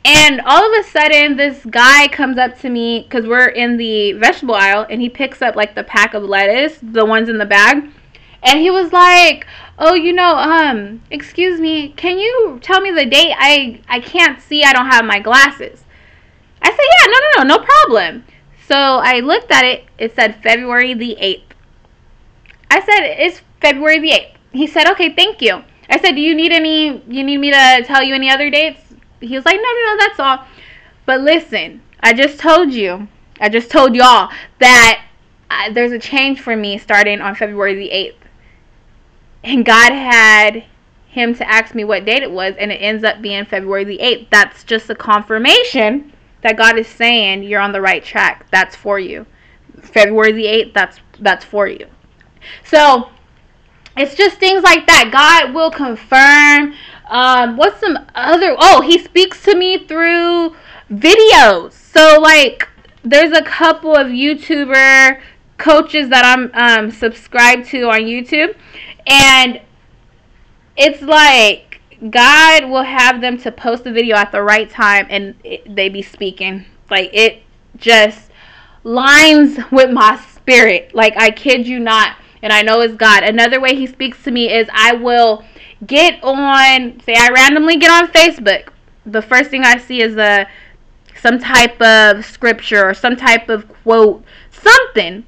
And 0.04 0.40
all 0.40 0.64
of 0.64 0.84
a 0.84 0.88
sudden, 0.88 1.36
this 1.36 1.64
guy 1.64 2.08
comes 2.08 2.36
up 2.36 2.58
to 2.60 2.70
me 2.70 3.02
because 3.02 3.26
we're 3.26 3.48
in 3.48 3.76
the 3.76 4.12
vegetable 4.12 4.56
aisle 4.56 4.86
and 4.90 5.00
he 5.00 5.08
picks 5.08 5.40
up 5.40 5.54
like 5.54 5.74
the 5.74 5.84
pack 5.84 6.14
of 6.14 6.24
lettuce, 6.24 6.78
the 6.82 7.04
ones 7.04 7.28
in 7.28 7.38
the 7.38 7.46
bag. 7.46 7.88
And 8.42 8.58
he 8.58 8.70
was 8.70 8.92
like, 8.92 9.46
"Oh, 9.78 9.94
you 9.94 10.12
know, 10.12 10.36
um, 10.36 11.02
excuse 11.10 11.60
me, 11.60 11.90
can 11.90 12.18
you 12.18 12.58
tell 12.60 12.80
me 12.80 12.90
the 12.90 13.06
date? 13.06 13.34
I 13.38 13.80
I 13.88 14.00
can't 14.00 14.40
see. 14.40 14.64
I 14.64 14.72
don't 14.72 14.90
have 14.90 15.04
my 15.04 15.20
glasses." 15.20 15.84
I 16.60 16.70
said, 16.70 16.78
"Yeah, 16.78 17.06
no, 17.06 17.18
no, 17.18 17.44
no, 17.44 17.56
no 17.56 17.64
problem." 17.64 18.24
So 18.66 18.76
I 18.76 19.20
looked 19.20 19.52
at 19.52 19.64
it. 19.64 19.84
It 19.98 20.16
said 20.16 20.42
February 20.42 20.94
the 20.94 21.16
8th. 21.20 21.54
I 22.70 22.80
said, 22.80 23.04
"It's 23.04 23.42
February 23.62 24.00
the 24.00 24.10
8th. 24.10 24.32
He 24.52 24.66
said, 24.66 24.90
okay, 24.90 25.14
thank 25.14 25.40
you. 25.40 25.62
I 25.88 25.98
said, 25.98 26.12
do 26.12 26.20
you 26.20 26.34
need 26.34 26.52
any, 26.52 27.02
you 27.08 27.24
need 27.24 27.38
me 27.38 27.52
to 27.52 27.84
tell 27.86 28.02
you 28.02 28.14
any 28.14 28.28
other 28.28 28.50
dates? 28.50 28.91
He 29.22 29.34
was 29.34 29.44
like, 29.44 29.56
no, 29.56 29.62
no, 29.62 29.86
no, 29.86 29.96
that's 29.98 30.20
all. 30.20 30.46
But 31.06 31.20
listen, 31.20 31.82
I 32.00 32.12
just 32.12 32.38
told 32.38 32.72
you, 32.72 33.08
I 33.40 33.48
just 33.48 33.70
told 33.70 33.94
y'all 33.94 34.30
that 34.58 35.04
I, 35.50 35.70
there's 35.70 35.92
a 35.92 35.98
change 35.98 36.40
for 36.40 36.56
me 36.56 36.78
starting 36.78 37.20
on 37.20 37.34
February 37.34 37.74
the 37.74 37.90
8th. 37.90 38.14
And 39.44 39.64
God 39.64 39.92
had 39.92 40.64
him 41.06 41.34
to 41.34 41.48
ask 41.48 41.74
me 41.74 41.84
what 41.84 42.04
date 42.04 42.22
it 42.22 42.30
was, 42.30 42.54
and 42.58 42.72
it 42.72 42.76
ends 42.76 43.04
up 43.04 43.20
being 43.20 43.44
February 43.44 43.84
the 43.84 43.98
8th. 43.98 44.30
That's 44.30 44.64
just 44.64 44.88
a 44.90 44.94
confirmation 44.94 46.12
that 46.42 46.56
God 46.56 46.78
is 46.78 46.88
saying 46.88 47.42
you're 47.42 47.60
on 47.60 47.72
the 47.72 47.80
right 47.80 48.04
track. 48.04 48.46
That's 48.50 48.74
for 48.76 48.98
you. 48.98 49.26
February 49.80 50.32
the 50.32 50.44
8th, 50.44 50.72
that's 50.74 51.00
that's 51.20 51.44
for 51.44 51.66
you. 51.66 51.86
So 52.64 53.10
it's 53.96 54.14
just 54.14 54.38
things 54.38 54.62
like 54.62 54.86
that. 54.86 55.10
God 55.12 55.54
will 55.54 55.70
confirm 55.70 56.74
Um, 57.12 57.58
what's 57.58 57.78
some 57.78 57.98
other? 58.14 58.56
Oh, 58.58 58.80
he 58.80 58.98
speaks 58.98 59.42
to 59.44 59.54
me 59.54 59.86
through 59.86 60.56
videos. 60.90 61.72
So 61.72 62.18
like, 62.18 62.66
there's 63.04 63.36
a 63.36 63.42
couple 63.42 63.94
of 63.94 64.06
YouTuber 64.06 65.20
coaches 65.58 66.08
that 66.08 66.24
I'm 66.24 66.50
um, 66.54 66.90
subscribed 66.90 67.66
to 67.66 67.82
on 67.82 68.00
YouTube, 68.00 68.56
and 69.06 69.60
it's 70.74 71.02
like 71.02 71.82
God 72.08 72.70
will 72.70 72.82
have 72.82 73.20
them 73.20 73.36
to 73.40 73.52
post 73.52 73.84
a 73.84 73.92
video 73.92 74.16
at 74.16 74.32
the 74.32 74.42
right 74.42 74.70
time, 74.70 75.06
and 75.10 75.34
it, 75.44 75.76
they 75.76 75.90
be 75.90 76.00
speaking 76.00 76.64
like 76.88 77.10
it 77.12 77.42
just 77.76 78.30
lines 78.84 79.58
with 79.70 79.90
my 79.90 80.16
spirit. 80.34 80.94
Like 80.94 81.14
I 81.18 81.30
kid 81.30 81.66
you 81.66 81.78
not, 81.78 82.16
and 82.40 82.54
I 82.54 82.62
know 82.62 82.80
it's 82.80 82.94
God. 82.94 83.22
Another 83.22 83.60
way 83.60 83.76
He 83.76 83.86
speaks 83.86 84.24
to 84.24 84.30
me 84.30 84.50
is 84.50 84.66
I 84.72 84.94
will 84.94 85.44
get 85.86 86.22
on. 86.22 87.00
Say 87.00 87.14
I 87.18 87.28
randomly 87.28 87.76
get 87.76 87.90
on 87.90 88.08
Facebook. 88.08 88.68
The 89.06 89.22
first 89.22 89.50
thing 89.50 89.64
I 89.64 89.78
see 89.78 90.00
is 90.00 90.16
a 90.16 90.46
some 91.20 91.38
type 91.38 91.80
of 91.80 92.24
scripture 92.24 92.88
or 92.88 92.94
some 92.94 93.16
type 93.16 93.48
of 93.48 93.68
quote, 93.68 94.24
something, 94.50 95.24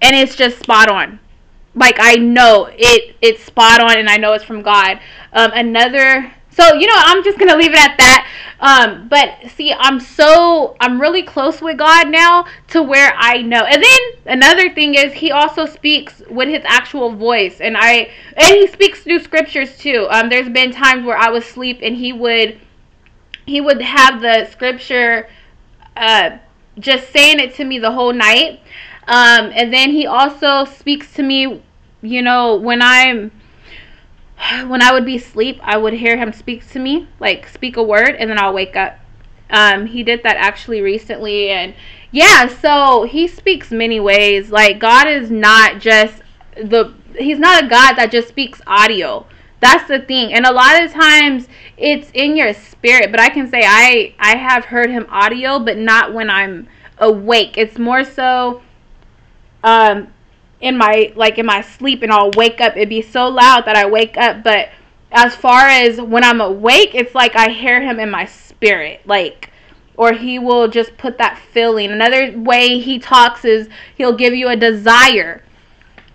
and 0.00 0.16
it's 0.16 0.34
just 0.34 0.58
spot 0.58 0.88
on. 0.88 1.20
Like 1.74 1.96
I 1.98 2.14
know 2.14 2.70
it, 2.72 3.16
it's 3.20 3.44
spot 3.44 3.82
on, 3.82 3.98
and 3.98 4.08
I 4.08 4.16
know 4.16 4.32
it's 4.32 4.44
from 4.44 4.62
God. 4.62 4.98
Um, 5.32 5.50
another, 5.52 6.32
so 6.56 6.74
you 6.74 6.86
know, 6.86 6.94
I'm 6.96 7.22
just 7.22 7.38
gonna 7.38 7.56
leave 7.56 7.72
it 7.72 7.78
at 7.78 7.96
that. 7.98 8.28
Um, 8.58 9.08
but 9.08 9.50
see, 9.54 9.72
I'm 9.72 10.00
so 10.00 10.76
I'm 10.80 11.00
really 11.00 11.22
close 11.22 11.60
with 11.60 11.76
God 11.76 12.08
now 12.08 12.46
to 12.68 12.82
where 12.82 13.12
I 13.14 13.42
know. 13.42 13.64
And 13.64 13.82
then 13.82 14.00
another 14.24 14.72
thing 14.72 14.94
is 14.94 15.12
He 15.12 15.30
also 15.30 15.66
speaks 15.66 16.22
with 16.30 16.48
His 16.48 16.62
actual 16.64 17.14
voice, 17.14 17.60
and 17.60 17.76
I 17.76 18.10
and 18.36 18.48
He 18.48 18.66
speaks 18.66 19.02
through 19.02 19.20
scriptures 19.20 19.76
too. 19.76 20.06
Um, 20.10 20.30
there's 20.30 20.48
been 20.48 20.72
times 20.72 21.04
where 21.04 21.18
I 21.18 21.28
was 21.28 21.44
asleep 21.44 21.80
and 21.82 21.94
He 21.94 22.12
would 22.12 22.58
he 23.46 23.60
would 23.60 23.80
have 23.80 24.20
the 24.20 24.46
scripture 24.50 25.28
uh, 25.96 26.38
just 26.78 27.12
saying 27.12 27.40
it 27.40 27.54
to 27.54 27.64
me 27.64 27.78
the 27.78 27.92
whole 27.92 28.12
night. 28.12 28.60
Um, 29.08 29.52
and 29.54 29.72
then 29.72 29.90
he 29.90 30.06
also 30.06 30.64
speaks 30.64 31.12
to 31.14 31.22
me, 31.22 31.62
you 32.02 32.22
know, 32.22 32.56
when 32.56 32.82
I'm 32.82 33.30
when 34.66 34.82
I 34.82 34.92
would 34.92 35.04
be 35.04 35.16
asleep, 35.16 35.58
I 35.62 35.76
would 35.76 35.94
hear 35.94 36.16
him 36.16 36.32
speak 36.32 36.68
to 36.70 36.78
me, 36.78 37.08
like 37.20 37.48
speak 37.48 37.76
a 37.76 37.82
word, 37.82 38.16
and 38.18 38.30
then 38.30 38.38
I'll 38.38 38.54
wake 38.54 38.76
up. 38.76 38.98
Um, 39.48 39.86
he 39.86 40.02
did 40.02 40.22
that 40.24 40.36
actually 40.36 40.80
recently, 40.80 41.50
and 41.50 41.74
yeah, 42.10 42.48
so 42.48 43.04
he 43.04 43.28
speaks 43.28 43.70
many 43.70 44.00
ways. 44.00 44.50
Like 44.50 44.78
God 44.78 45.06
is 45.06 45.30
not 45.30 45.80
just 45.80 46.22
the 46.56 46.92
he's 47.18 47.38
not 47.38 47.64
a 47.64 47.68
God 47.68 47.94
that 47.94 48.10
just 48.10 48.28
speaks 48.28 48.60
audio. 48.66 49.26
That's 49.60 49.88
the 49.88 50.00
thing. 50.00 50.32
And 50.34 50.44
a 50.44 50.52
lot 50.52 50.82
of 50.82 50.92
times 50.92 51.48
it's 51.76 52.10
in 52.12 52.36
your 52.36 52.52
spirit, 52.54 53.10
but 53.10 53.20
I 53.20 53.28
can 53.28 53.48
say 53.48 53.62
I 53.64 54.14
I 54.18 54.36
have 54.36 54.64
heard 54.64 54.90
him 54.90 55.06
audio, 55.10 55.58
but 55.58 55.78
not 55.78 56.12
when 56.12 56.28
I'm 56.28 56.68
awake. 56.98 57.56
It's 57.56 57.78
more 57.78 58.04
so 58.04 58.62
um 59.62 60.08
in 60.60 60.76
my 60.76 61.12
like 61.16 61.38
in 61.38 61.46
my 61.46 61.60
sleep 61.60 62.02
and 62.02 62.12
I'll 62.12 62.30
wake 62.32 62.60
up. 62.60 62.76
It'd 62.76 62.88
be 62.88 63.02
so 63.02 63.28
loud 63.28 63.64
that 63.66 63.76
I 63.76 63.86
wake 63.86 64.16
up, 64.16 64.42
but 64.42 64.70
as 65.12 65.34
far 65.34 65.66
as 65.66 66.00
when 66.00 66.24
I'm 66.24 66.40
awake, 66.40 66.94
it's 66.94 67.14
like 67.14 67.36
I 67.36 67.50
hear 67.50 67.80
him 67.80 68.00
in 68.00 68.10
my 68.10 68.24
spirit. 68.24 69.00
Like 69.06 69.50
or 69.96 70.12
he 70.12 70.38
will 70.38 70.68
just 70.68 70.96
put 70.98 71.16
that 71.18 71.38
feeling. 71.52 71.90
Another 71.90 72.38
way 72.38 72.78
he 72.78 72.98
talks 72.98 73.46
is 73.46 73.68
he'll 73.96 74.16
give 74.16 74.34
you 74.34 74.48
a 74.48 74.56
desire 74.56 75.42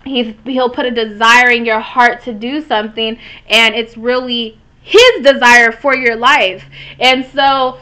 he's 0.04 0.34
he'll 0.44 0.70
put 0.70 0.86
a 0.86 0.90
desire 0.90 1.50
in 1.50 1.64
your 1.64 1.80
heart 1.80 2.22
to 2.22 2.32
do 2.32 2.60
something 2.60 3.18
and 3.48 3.74
it's 3.74 3.96
really 3.96 4.58
his 4.82 5.22
desire 5.22 5.70
for 5.70 5.94
your 5.94 6.16
life 6.16 6.64
and 6.98 7.24
so 7.26 7.78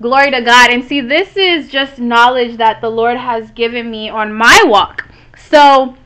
glory 0.00 0.30
to 0.30 0.40
god 0.42 0.70
and 0.70 0.84
see 0.84 1.00
this 1.00 1.36
is 1.36 1.68
just 1.68 1.98
knowledge 1.98 2.56
that 2.56 2.80
the 2.80 2.90
lord 2.90 3.16
has 3.16 3.50
given 3.52 3.90
me 3.90 4.08
on 4.08 4.32
my 4.32 4.62
walk 4.66 5.08
so 5.50 5.96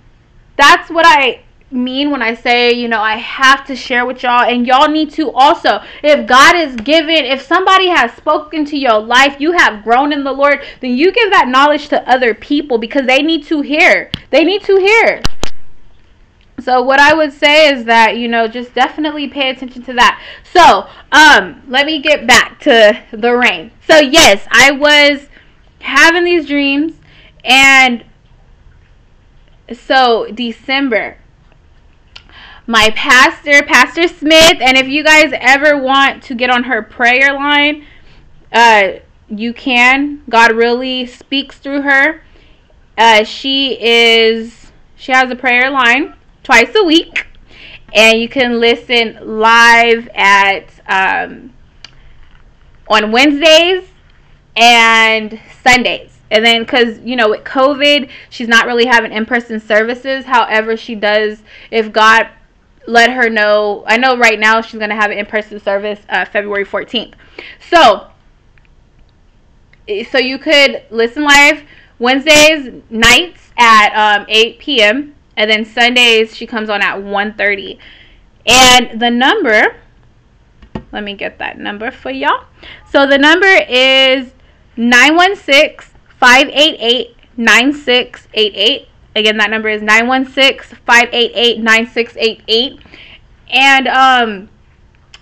that's 0.56 0.90
what 0.90 1.06
i 1.06 1.42
mean 1.72 2.10
when 2.10 2.22
I 2.22 2.34
say, 2.34 2.72
you 2.72 2.88
know, 2.88 3.00
I 3.00 3.16
have 3.16 3.66
to 3.66 3.76
share 3.76 4.04
with 4.04 4.22
y'all 4.22 4.44
and 4.44 4.66
y'all 4.66 4.88
need 4.88 5.10
to 5.12 5.30
also. 5.32 5.82
If 6.02 6.26
God 6.26 6.56
is 6.56 6.76
given, 6.76 7.24
if 7.24 7.42
somebody 7.42 7.88
has 7.88 8.12
spoken 8.12 8.64
to 8.66 8.76
your 8.76 9.00
life, 9.00 9.40
you 9.40 9.52
have 9.52 9.82
grown 9.82 10.12
in 10.12 10.24
the 10.24 10.32
Lord, 10.32 10.62
then 10.80 10.92
you 10.96 11.12
give 11.12 11.30
that 11.30 11.48
knowledge 11.48 11.88
to 11.88 12.08
other 12.08 12.34
people 12.34 12.78
because 12.78 13.06
they 13.06 13.22
need 13.22 13.44
to 13.46 13.62
hear. 13.62 14.10
They 14.30 14.44
need 14.44 14.62
to 14.64 14.76
hear. 14.76 15.22
So 16.60 16.82
what 16.82 17.00
I 17.00 17.14
would 17.14 17.32
say 17.32 17.72
is 17.72 17.84
that, 17.86 18.16
you 18.16 18.28
know, 18.28 18.46
just 18.46 18.74
definitely 18.74 19.28
pay 19.28 19.50
attention 19.50 19.82
to 19.84 19.94
that. 19.94 20.22
So, 20.52 20.86
um, 21.10 21.62
let 21.66 21.86
me 21.86 22.00
get 22.00 22.26
back 22.26 22.60
to 22.60 23.02
the 23.10 23.36
rain. 23.36 23.72
So 23.88 23.96
yes, 23.98 24.46
I 24.50 24.70
was 24.70 25.26
having 25.80 26.24
these 26.24 26.46
dreams 26.46 26.92
and 27.44 28.04
so 29.78 30.26
December 30.32 31.18
my 32.66 32.90
pastor, 32.94 33.62
Pastor 33.64 34.06
Smith, 34.06 34.58
and 34.60 34.76
if 34.76 34.86
you 34.86 35.02
guys 35.02 35.32
ever 35.32 35.76
want 35.76 36.22
to 36.24 36.34
get 36.34 36.48
on 36.48 36.64
her 36.64 36.80
prayer 36.80 37.32
line, 37.34 37.84
uh, 38.52 38.92
you 39.28 39.52
can. 39.52 40.22
God 40.28 40.52
really 40.52 41.06
speaks 41.06 41.58
through 41.58 41.82
her. 41.82 42.22
Uh, 42.96 43.24
she 43.24 43.78
is 43.80 44.70
she 44.94 45.10
has 45.10 45.30
a 45.30 45.36
prayer 45.36 45.70
line 45.70 46.14
twice 46.44 46.70
a 46.76 46.84
week, 46.84 47.26
and 47.92 48.20
you 48.20 48.28
can 48.28 48.60
listen 48.60 49.18
live 49.20 50.08
at 50.14 50.66
um, 50.86 51.52
on 52.86 53.10
Wednesdays 53.10 53.88
and 54.54 55.40
Sundays. 55.62 56.16
And 56.32 56.44
then, 56.44 56.62
because, 56.62 56.98
you 57.00 57.14
know, 57.14 57.30
with 57.30 57.44
COVID, 57.44 58.10
she's 58.30 58.48
not 58.48 58.66
really 58.66 58.86
having 58.86 59.12
in 59.12 59.26
person 59.26 59.60
services. 59.60 60.24
However, 60.24 60.76
she 60.76 60.94
does, 60.94 61.42
if 61.70 61.92
God 61.92 62.28
let 62.86 63.10
her 63.10 63.30
know, 63.30 63.84
I 63.86 63.96
know 63.96 64.16
right 64.16 64.40
now 64.40 64.60
she's 64.60 64.78
going 64.78 64.90
to 64.90 64.96
have 64.96 65.10
an 65.10 65.18
in 65.18 65.26
person 65.26 65.60
service 65.60 66.00
uh, 66.08 66.24
February 66.24 66.64
14th. 66.64 67.14
So, 67.70 68.08
so 70.10 70.18
you 70.18 70.38
could 70.38 70.82
listen 70.90 71.22
live 71.22 71.62
Wednesdays 71.98 72.82
nights 72.90 73.50
at 73.56 74.20
um, 74.20 74.26
8 74.28 74.58
p.m 74.58 75.14
and 75.36 75.50
then 75.50 75.64
Sundays 75.64 76.36
she 76.36 76.46
comes 76.46 76.68
on 76.68 76.82
at 76.82 76.96
1:30. 76.96 77.78
And 78.46 79.00
the 79.00 79.10
number 79.10 79.76
let 80.90 81.04
me 81.04 81.14
get 81.14 81.38
that 81.38 81.58
number 81.58 81.90
for 81.90 82.10
y'all. 82.10 82.44
So 82.90 83.06
the 83.06 83.18
number 83.18 83.46
is 83.46 84.32
916-588-9688. 86.22 88.86
Again, 89.14 89.36
that 89.36 89.50
number 89.50 89.68
is 89.68 89.82
916-588-9688. 89.82 92.80
And 93.48 93.88
um 93.88 94.48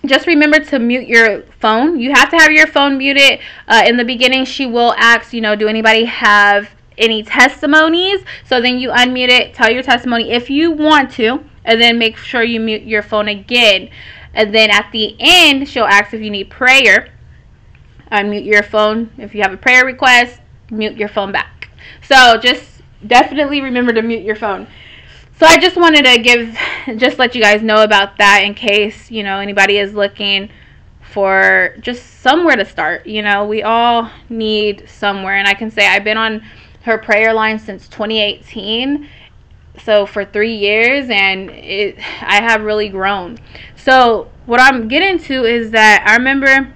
just 0.05 0.25
remember 0.25 0.59
to 0.59 0.79
mute 0.79 1.07
your 1.07 1.43
phone. 1.59 1.99
You 1.99 2.11
have 2.13 2.29
to 2.31 2.37
have 2.37 2.51
your 2.51 2.67
phone 2.67 2.97
muted. 2.97 3.39
Uh, 3.67 3.83
in 3.85 3.97
the 3.97 4.03
beginning, 4.03 4.45
she 4.45 4.65
will 4.65 4.93
ask, 4.97 5.31
you 5.31 5.41
know, 5.41 5.55
do 5.55 5.67
anybody 5.67 6.05
have 6.05 6.69
any 6.97 7.23
testimonies. 7.23 8.21
So 8.45 8.61
then 8.61 8.79
you 8.79 8.89
unmute 8.89 9.29
it, 9.29 9.53
tell 9.53 9.71
your 9.71 9.83
testimony 9.83 10.31
if 10.31 10.49
you 10.49 10.71
want 10.71 11.11
to, 11.13 11.43
and 11.65 11.79
then 11.79 11.99
make 11.99 12.17
sure 12.17 12.43
you 12.43 12.59
mute 12.59 12.83
your 12.83 13.03
phone 13.03 13.27
again. 13.27 13.89
And 14.33 14.55
then 14.55 14.71
at 14.71 14.89
the 14.91 15.15
end, 15.19 15.69
she'll 15.69 15.85
ask 15.85 16.13
if 16.13 16.21
you 16.21 16.31
need 16.31 16.49
prayer. 16.49 17.09
Unmute 18.11 18.45
your 18.45 18.63
phone. 18.63 19.11
If 19.17 19.35
you 19.35 19.41
have 19.41 19.53
a 19.53 19.57
prayer 19.57 19.85
request, 19.85 20.40
mute 20.71 20.97
your 20.97 21.09
phone 21.09 21.31
back. 21.31 21.69
So 22.01 22.37
just 22.37 22.81
definitely 23.05 23.61
remember 23.61 23.93
to 23.93 24.01
mute 24.01 24.23
your 24.23 24.35
phone. 24.35 24.67
So 25.39 25.45
I 25.45 25.57
just 25.57 25.75
wanted 25.75 26.05
to 26.05 26.17
give, 26.19 26.57
just 26.97 27.19
let 27.19 27.35
you 27.35 27.41
guys 27.41 27.61
know 27.61 27.83
about 27.83 28.17
that 28.17 28.43
in 28.43 28.53
case, 28.53 29.09
you 29.09 29.23
know, 29.23 29.39
anybody 29.39 29.77
is 29.77 29.93
looking 29.93 30.49
for 31.01 31.75
just 31.81 32.21
somewhere 32.21 32.55
to 32.55 32.65
start. 32.65 33.05
You 33.05 33.21
know, 33.21 33.45
we 33.45 33.63
all 33.63 34.09
need 34.29 34.87
somewhere. 34.87 35.35
And 35.35 35.47
I 35.47 35.53
can 35.53 35.71
say 35.71 35.87
I've 35.87 36.03
been 36.03 36.17
on 36.17 36.43
her 36.83 36.97
prayer 36.97 37.33
line 37.33 37.59
since 37.59 37.87
2018 37.87 39.07
so 39.83 40.05
for 40.05 40.25
three 40.25 40.55
years 40.55 41.09
and 41.09 41.49
it 41.49 41.97
i 42.21 42.41
have 42.41 42.61
really 42.63 42.89
grown 42.89 43.37
so 43.75 44.29
what 44.45 44.59
i'm 44.59 44.87
getting 44.87 45.17
to 45.17 45.45
is 45.45 45.71
that 45.71 46.03
i 46.05 46.15
remember 46.15 46.73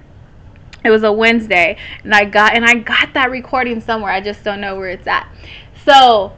it 0.86 0.90
was 0.90 1.04
a 1.04 1.12
wednesday 1.12 1.78
and 2.04 2.14
i 2.14 2.24
got 2.24 2.54
and 2.56 2.66
i 2.66 2.74
got 2.74 3.14
that 3.14 3.30
recording 3.32 3.82
somewhere 3.82 4.12
i 4.12 4.22
just 4.22 4.44
don't 4.44 4.62
know 4.62 4.76
where 4.76 4.90
it's 4.90 5.08
at 5.08 5.28
so 5.84 6.36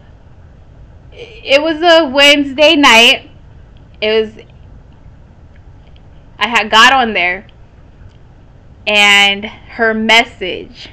it 1.11 1.61
was 1.61 1.81
a 1.81 2.09
wednesday 2.09 2.75
night 2.75 3.29
it 4.01 4.21
was 4.21 4.45
i 6.39 6.47
had 6.47 6.69
got 6.69 6.93
on 6.93 7.13
there 7.13 7.47
and 8.85 9.45
her 9.45 9.93
message 9.93 10.89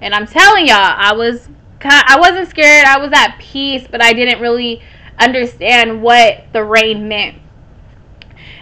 and 0.00 0.14
i'm 0.14 0.26
telling 0.26 0.66
y'all 0.66 0.76
i 0.78 1.12
was 1.12 1.48
I 1.88 2.18
wasn't 2.18 2.48
scared. 2.48 2.86
I 2.86 2.98
was 2.98 3.10
at 3.12 3.38
peace, 3.38 3.86
but 3.90 4.02
I 4.02 4.12
didn't 4.12 4.40
really 4.40 4.82
understand 5.18 6.02
what 6.02 6.46
the 6.52 6.64
rain 6.64 7.08
meant. 7.08 7.38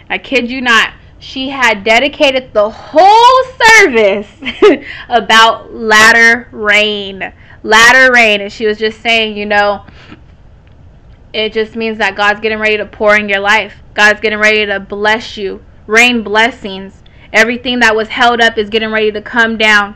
I 0.09 0.17
kid 0.17 0.49
you 0.49 0.61
not. 0.61 0.93
She 1.25 1.49
had 1.49 1.83
dedicated 1.83 2.53
the 2.53 2.69
whole 2.69 3.43
service 3.65 4.29
about 5.09 5.73
latter 5.73 6.47
rain. 6.51 7.33
Latter 7.63 8.13
rain. 8.13 8.41
And 8.41 8.53
she 8.53 8.67
was 8.67 8.77
just 8.77 9.01
saying, 9.01 9.35
you 9.35 9.47
know, 9.47 9.87
it 11.33 11.51
just 11.51 11.75
means 11.75 11.97
that 11.97 12.15
God's 12.15 12.41
getting 12.41 12.59
ready 12.59 12.77
to 12.77 12.85
pour 12.85 13.15
in 13.15 13.27
your 13.27 13.39
life. 13.39 13.73
God's 13.95 14.21
getting 14.21 14.37
ready 14.37 14.67
to 14.67 14.79
bless 14.79 15.35
you. 15.35 15.65
Rain 15.87 16.21
blessings. 16.21 17.01
Everything 17.33 17.79
that 17.79 17.95
was 17.95 18.09
held 18.09 18.39
up 18.39 18.59
is 18.59 18.69
getting 18.69 18.91
ready 18.91 19.11
to 19.11 19.21
come 19.21 19.57
down. 19.57 19.95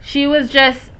She 0.00 0.26
was 0.26 0.50
just, 0.50 0.90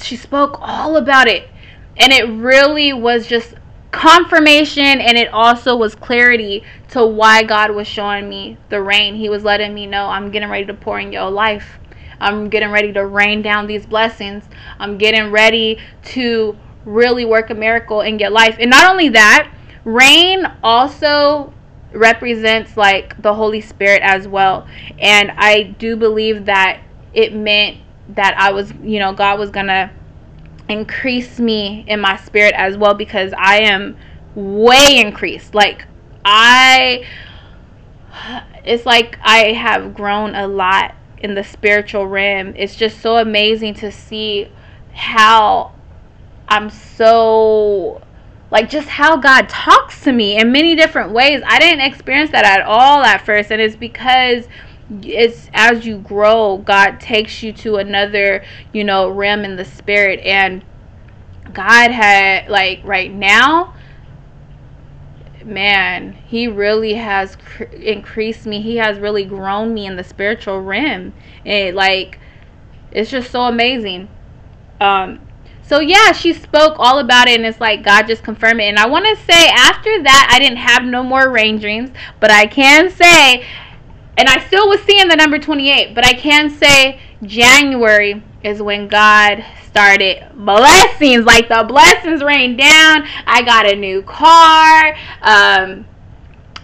she 0.00 0.14
spoke 0.14 0.58
all 0.60 0.96
about 0.96 1.26
it. 1.26 1.48
And 1.96 2.12
it 2.12 2.28
really 2.28 2.92
was 2.92 3.26
just 3.26 3.54
confirmation 3.92 5.00
and 5.00 5.16
it 5.16 5.28
also 5.32 5.76
was 5.76 5.94
clarity 5.94 6.64
to 6.90 7.06
why 7.06 7.42
God 7.44 7.70
was 7.70 7.86
showing 7.86 8.28
me 8.28 8.56
the 8.70 8.82
rain. 8.82 9.14
He 9.14 9.28
was 9.28 9.44
letting 9.44 9.72
me 9.72 9.86
know 9.86 10.06
I'm 10.06 10.30
getting 10.30 10.48
ready 10.48 10.66
to 10.66 10.74
pour 10.74 10.98
in 10.98 11.12
your 11.12 11.30
life. 11.30 11.78
I'm 12.18 12.48
getting 12.48 12.70
ready 12.70 12.92
to 12.94 13.06
rain 13.06 13.42
down 13.42 13.66
these 13.66 13.86
blessings. 13.86 14.44
I'm 14.78 14.96
getting 14.96 15.30
ready 15.30 15.78
to 16.04 16.56
really 16.84 17.24
work 17.24 17.50
a 17.50 17.54
miracle 17.54 18.00
in 18.00 18.18
your 18.18 18.30
life. 18.30 18.56
And 18.58 18.70
not 18.70 18.90
only 18.90 19.10
that, 19.10 19.52
rain 19.84 20.46
also 20.62 21.52
represents 21.92 22.76
like 22.76 23.20
the 23.20 23.34
Holy 23.34 23.60
Spirit 23.60 24.02
as 24.02 24.26
well. 24.26 24.66
And 24.98 25.32
I 25.32 25.62
do 25.78 25.96
believe 25.96 26.46
that 26.46 26.80
it 27.12 27.34
meant 27.34 27.78
that 28.10 28.34
I 28.38 28.52
was, 28.52 28.72
you 28.82 28.98
know, 28.98 29.12
God 29.12 29.38
was 29.38 29.50
going 29.50 29.66
to 29.66 29.90
increase 30.68 31.38
me 31.38 31.84
in 31.86 32.00
my 32.00 32.16
spirit 32.16 32.54
as 32.56 32.76
well 32.76 32.94
because 32.94 33.32
I 33.36 33.60
am 33.62 33.96
way 34.34 34.98
increased. 34.98 35.54
Like 35.54 35.84
I 36.24 37.04
it's 38.64 38.86
like 38.86 39.18
I 39.22 39.52
have 39.52 39.94
grown 39.94 40.34
a 40.34 40.46
lot 40.46 40.94
in 41.18 41.34
the 41.34 41.44
spiritual 41.44 42.06
realm. 42.06 42.54
It's 42.56 42.76
just 42.76 43.00
so 43.00 43.16
amazing 43.16 43.74
to 43.74 43.92
see 43.92 44.50
how 44.94 45.72
I'm 46.48 46.70
so 46.70 48.02
like 48.50 48.68
just 48.68 48.88
how 48.88 49.16
God 49.16 49.48
talks 49.48 50.02
to 50.04 50.12
me 50.12 50.38
in 50.38 50.52
many 50.52 50.76
different 50.76 51.12
ways. 51.12 51.42
I 51.46 51.58
didn't 51.58 51.80
experience 51.80 52.30
that 52.32 52.44
at 52.44 52.62
all 52.62 53.02
at 53.02 53.24
first 53.24 53.50
and 53.50 53.60
it's 53.60 53.76
because 53.76 54.46
it's 55.02 55.48
as 55.54 55.86
you 55.86 55.98
grow 55.98 56.58
god 56.58 57.00
takes 57.00 57.42
you 57.42 57.52
to 57.52 57.76
another 57.76 58.44
you 58.72 58.84
know 58.84 59.08
realm 59.08 59.44
in 59.44 59.56
the 59.56 59.64
spirit. 59.64 60.20
And 60.20 60.64
god 61.52 61.90
had 61.90 62.48
like 62.48 62.80
right 62.84 63.12
now 63.12 63.74
man 65.44 66.12
he 66.12 66.46
really 66.48 66.94
has 66.94 67.36
cr- 67.36 67.64
increased 67.64 68.46
me. 68.46 68.60
He 68.62 68.76
has 68.76 68.98
really 68.98 69.24
grown 69.24 69.74
me 69.74 69.86
in 69.86 69.96
the 69.96 70.04
spiritual 70.04 70.60
realm. 70.60 71.12
And 71.44 71.74
like 71.74 72.18
it's 72.90 73.10
just 73.10 73.30
so 73.30 73.42
amazing. 73.42 74.08
Um 74.80 75.20
so 75.64 75.80
yeah 75.80 76.12
she 76.12 76.32
spoke 76.32 76.74
all 76.78 76.98
about 76.98 77.28
it 77.28 77.36
and 77.38 77.46
it's 77.46 77.60
like 77.60 77.82
god 77.82 78.06
just 78.06 78.22
confirmed 78.22 78.60
it. 78.60 78.64
And 78.64 78.78
i 78.78 78.86
want 78.86 79.06
to 79.06 79.16
say 79.24 79.48
after 79.48 80.02
that 80.02 80.28
i 80.30 80.38
didn't 80.38 80.58
have 80.58 80.84
no 80.84 81.02
more 81.02 81.30
rain 81.30 81.58
dreams 81.58 81.90
but 82.20 82.30
i 82.30 82.46
can 82.46 82.90
say 82.90 83.46
and 84.16 84.28
I 84.28 84.44
still 84.46 84.68
was 84.68 84.80
seeing 84.82 85.08
the 85.08 85.16
number 85.16 85.38
28, 85.38 85.94
but 85.94 86.06
I 86.06 86.12
can 86.12 86.50
say 86.50 87.00
January 87.22 88.22
is 88.42 88.60
when 88.60 88.88
God 88.88 89.44
started 89.66 90.24
blessings. 90.34 91.24
Like 91.24 91.48
the 91.48 91.64
blessings 91.66 92.22
rained 92.22 92.58
down. 92.58 93.06
I 93.26 93.42
got 93.42 93.70
a 93.70 93.76
new 93.76 94.02
car. 94.02 94.94
Um, 95.22 95.86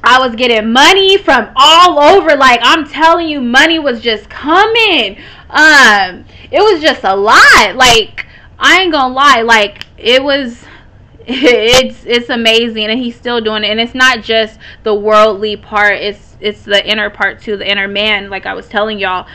I 0.04 0.18
was 0.20 0.37
getting 0.37 0.72
money 0.72 1.18
from 1.18 1.50
all 1.56 1.98
over. 1.98 2.37
Like 2.37 2.61
I'm 2.62 2.87
telling 2.87 3.28
you, 3.28 3.40
money 3.40 3.78
was 3.78 4.00
just 4.00 4.28
coming. 4.28 5.18
Um, 5.50 6.24
it 6.50 6.61
was 6.61 6.80
just 6.80 7.04
a 7.04 7.16
lot. 7.16 7.74
Like 7.74 8.26
I 8.58 8.82
ain't 8.82 8.92
gonna 8.92 9.14
lie. 9.14 9.42
Like 9.42 9.84
it 9.96 10.22
was 10.22 10.64
it's 11.26 12.04
it's 12.06 12.30
amazing 12.30 12.84
and 12.87 12.98
he's 12.98 13.16
still 13.16 13.40
doing 13.40 13.64
it 13.64 13.70
and 13.70 13.78
it's 13.78 13.94
not 13.94 14.22
just 14.22 14.58
the 14.82 14.94
worldly 14.94 15.58
part 15.58 15.92
it's 15.92 16.27
it's 16.40 16.62
the 16.62 16.87
inner 16.88 17.11
part 17.11 17.40
too 17.40 17.57
the 17.57 17.68
inner 17.68 17.88
man 17.88 18.31
like 18.31 18.46
i 18.46 18.55
was 18.55 18.68
telling 18.68 18.98
y'all 18.98 19.27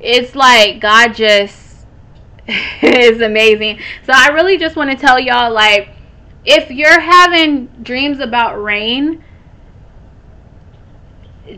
it's 0.00 0.34
like 0.34 0.80
god 0.80 1.14
just 1.14 1.86
is 2.82 3.20
amazing 3.20 3.78
so 4.04 4.12
i 4.14 4.28
really 4.28 4.56
just 4.56 4.76
want 4.76 4.90
to 4.90 4.96
tell 4.96 5.18
y'all 5.18 5.52
like 5.52 5.90
if 6.44 6.70
you're 6.70 7.00
having 7.00 7.66
dreams 7.82 8.20
about 8.20 8.62
rain 8.62 9.22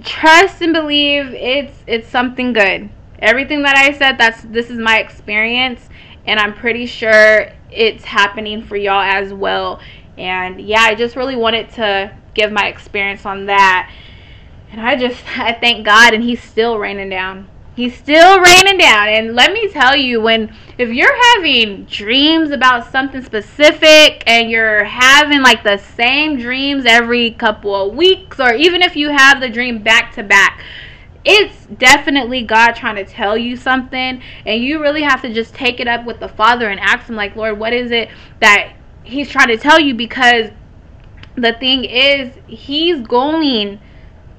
trust 0.02 0.62
and 0.62 0.72
believe 0.72 1.32
it's 1.34 1.76
it's 1.86 2.08
something 2.08 2.52
good 2.52 2.88
everything 3.18 3.62
that 3.62 3.76
i 3.76 3.92
said 3.92 4.16
that's 4.16 4.42
this 4.44 4.70
is 4.70 4.78
my 4.78 4.98
experience 4.98 5.88
and 6.26 6.38
i'm 6.40 6.54
pretty 6.54 6.86
sure 6.86 7.52
it's 7.72 8.04
happening 8.04 8.62
for 8.62 8.76
y'all 8.76 9.00
as 9.00 9.32
well. 9.32 9.80
And 10.18 10.60
yeah, 10.60 10.80
I 10.80 10.94
just 10.94 11.16
really 11.16 11.36
wanted 11.36 11.70
to 11.70 12.12
give 12.34 12.52
my 12.52 12.66
experience 12.66 13.26
on 13.26 13.46
that. 13.46 13.90
And 14.70 14.80
I 14.80 14.96
just, 14.96 15.22
I 15.38 15.52
thank 15.52 15.84
God, 15.84 16.14
and 16.14 16.22
He's 16.22 16.42
still 16.42 16.78
raining 16.78 17.10
down. 17.10 17.48
He's 17.76 17.96
still 17.96 18.40
raining 18.40 18.78
down. 18.78 19.08
And 19.08 19.34
let 19.34 19.52
me 19.52 19.68
tell 19.68 19.96
you, 19.96 20.20
when, 20.20 20.54
if 20.76 20.90
you're 20.90 21.16
having 21.34 21.84
dreams 21.84 22.50
about 22.50 22.90
something 22.90 23.22
specific 23.22 24.22
and 24.26 24.50
you're 24.50 24.84
having 24.84 25.40
like 25.40 25.62
the 25.62 25.78
same 25.78 26.36
dreams 26.36 26.84
every 26.84 27.30
couple 27.30 27.74
of 27.74 27.94
weeks, 27.94 28.38
or 28.38 28.52
even 28.54 28.82
if 28.82 28.96
you 28.96 29.08
have 29.08 29.40
the 29.40 29.48
dream 29.48 29.82
back 29.82 30.12
to 30.16 30.22
back, 30.22 30.62
it's 31.24 31.66
definitely 31.78 32.42
God 32.42 32.72
trying 32.72 32.96
to 32.96 33.04
tell 33.04 33.36
you 33.36 33.56
something, 33.56 34.22
and 34.46 34.64
you 34.64 34.80
really 34.80 35.02
have 35.02 35.22
to 35.22 35.32
just 35.32 35.54
take 35.54 35.78
it 35.80 35.86
up 35.86 36.04
with 36.04 36.18
the 36.18 36.28
Father 36.28 36.68
and 36.68 36.80
ask 36.80 37.08
Him, 37.08 37.16
like, 37.16 37.36
Lord, 37.36 37.58
what 37.58 37.72
is 37.72 37.90
it 37.90 38.10
that 38.40 38.74
He's 39.04 39.30
trying 39.30 39.48
to 39.48 39.56
tell 39.56 39.80
you? 39.80 39.94
Because 39.94 40.50
the 41.36 41.52
thing 41.54 41.84
is, 41.84 42.32
He's 42.46 43.00
going 43.00 43.80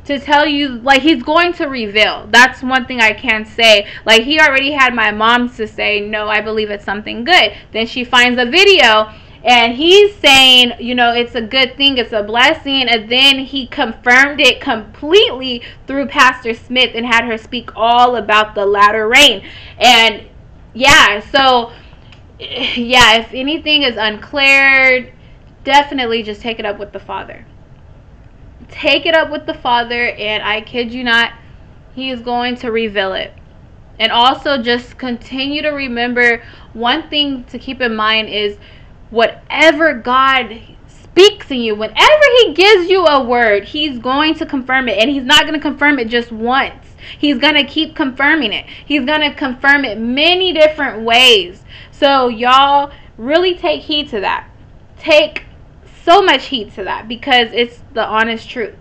to 0.05 0.19
tell 0.19 0.47
you 0.47 0.69
like 0.69 1.01
he's 1.01 1.23
going 1.23 1.53
to 1.53 1.65
reveal. 1.67 2.27
That's 2.31 2.61
one 2.63 2.85
thing 2.85 2.99
i 2.99 3.13
can 3.13 3.45
say. 3.45 3.87
Like 4.05 4.23
he 4.23 4.39
already 4.39 4.71
had 4.71 4.93
my 4.93 5.11
mom 5.11 5.49
to 5.55 5.67
say 5.67 6.01
no 6.01 6.27
i 6.27 6.41
believe 6.41 6.69
it's 6.69 6.85
something 6.85 7.23
good. 7.23 7.53
Then 7.71 7.85
she 7.85 8.03
finds 8.03 8.39
a 8.39 8.45
video 8.45 9.11
and 9.43 9.73
he's 9.73 10.15
saying 10.17 10.73
you 10.79 10.93
know 10.93 11.13
it's 11.13 11.33
a 11.35 11.41
good 11.41 11.75
thing 11.77 11.97
it's 11.97 12.13
a 12.13 12.23
blessing. 12.23 12.87
And 12.87 13.09
then 13.09 13.39
he 13.39 13.67
confirmed 13.67 14.39
it 14.41 14.61
completely 14.61 15.63
through 15.87 16.07
pastor 16.07 16.53
smith 16.53 16.91
and 16.95 17.05
had 17.05 17.25
her 17.25 17.37
speak 17.37 17.71
all 17.75 18.15
about 18.15 18.55
the 18.55 18.65
latter 18.65 19.07
rain. 19.07 19.45
And 19.77 20.25
yeah 20.73 21.19
so 21.19 21.71
yeah 22.39 23.17
if 23.17 23.33
anything 23.33 23.83
is 23.83 23.97
unclear 23.97 25.13
definitely 25.63 26.23
just 26.23 26.41
take 26.41 26.59
it 26.59 26.65
up 26.65 26.79
with 26.79 26.91
the 26.91 26.99
father 26.99 27.45
take 28.71 29.05
it 29.05 29.13
up 29.13 29.29
with 29.29 29.45
the 29.45 29.53
father 29.53 30.07
and 30.07 30.43
i 30.43 30.61
kid 30.61 30.93
you 30.93 31.03
not 31.03 31.33
he 31.93 32.09
is 32.09 32.21
going 32.21 32.55
to 32.55 32.71
reveal 32.71 33.13
it 33.13 33.33
and 33.99 34.11
also 34.11 34.61
just 34.61 34.97
continue 34.97 35.61
to 35.61 35.69
remember 35.69 36.43
one 36.73 37.07
thing 37.09 37.43
to 37.45 37.59
keep 37.59 37.81
in 37.81 37.95
mind 37.95 38.29
is 38.29 38.57
whatever 39.11 39.93
God 39.93 40.59
speaks 40.87 41.51
in 41.51 41.59
you, 41.59 41.75
whenever 41.75 42.23
He 42.37 42.53
gives 42.53 42.89
you 42.89 43.05
a 43.05 43.23
word, 43.23 43.65
He's 43.65 43.99
going 43.99 44.33
to 44.35 44.45
confirm 44.45 44.89
it. 44.89 44.97
And 44.97 45.09
He's 45.09 45.23
not 45.23 45.41
going 45.41 45.53
to 45.53 45.59
confirm 45.59 45.99
it 45.99 46.07
just 46.07 46.31
once, 46.31 46.83
He's 47.19 47.37
going 47.37 47.53
to 47.53 47.63
keep 47.63 47.95
confirming 47.95 48.53
it. 48.53 48.65
He's 48.65 49.05
going 49.05 49.21
to 49.21 49.35
confirm 49.35 49.85
it 49.85 49.99
many 49.99 50.51
different 50.51 51.03
ways. 51.03 51.63
So, 51.91 52.27
y'all 52.29 52.91
really 53.17 53.55
take 53.55 53.81
heed 53.81 54.09
to 54.09 54.21
that. 54.21 54.49
Take 54.97 55.43
so 56.03 56.21
much 56.21 56.45
heat 56.45 56.73
to 56.75 56.83
that 56.83 57.07
because 57.07 57.49
it's 57.53 57.81
the 57.93 58.05
honest 58.05 58.49
truth. 58.49 58.75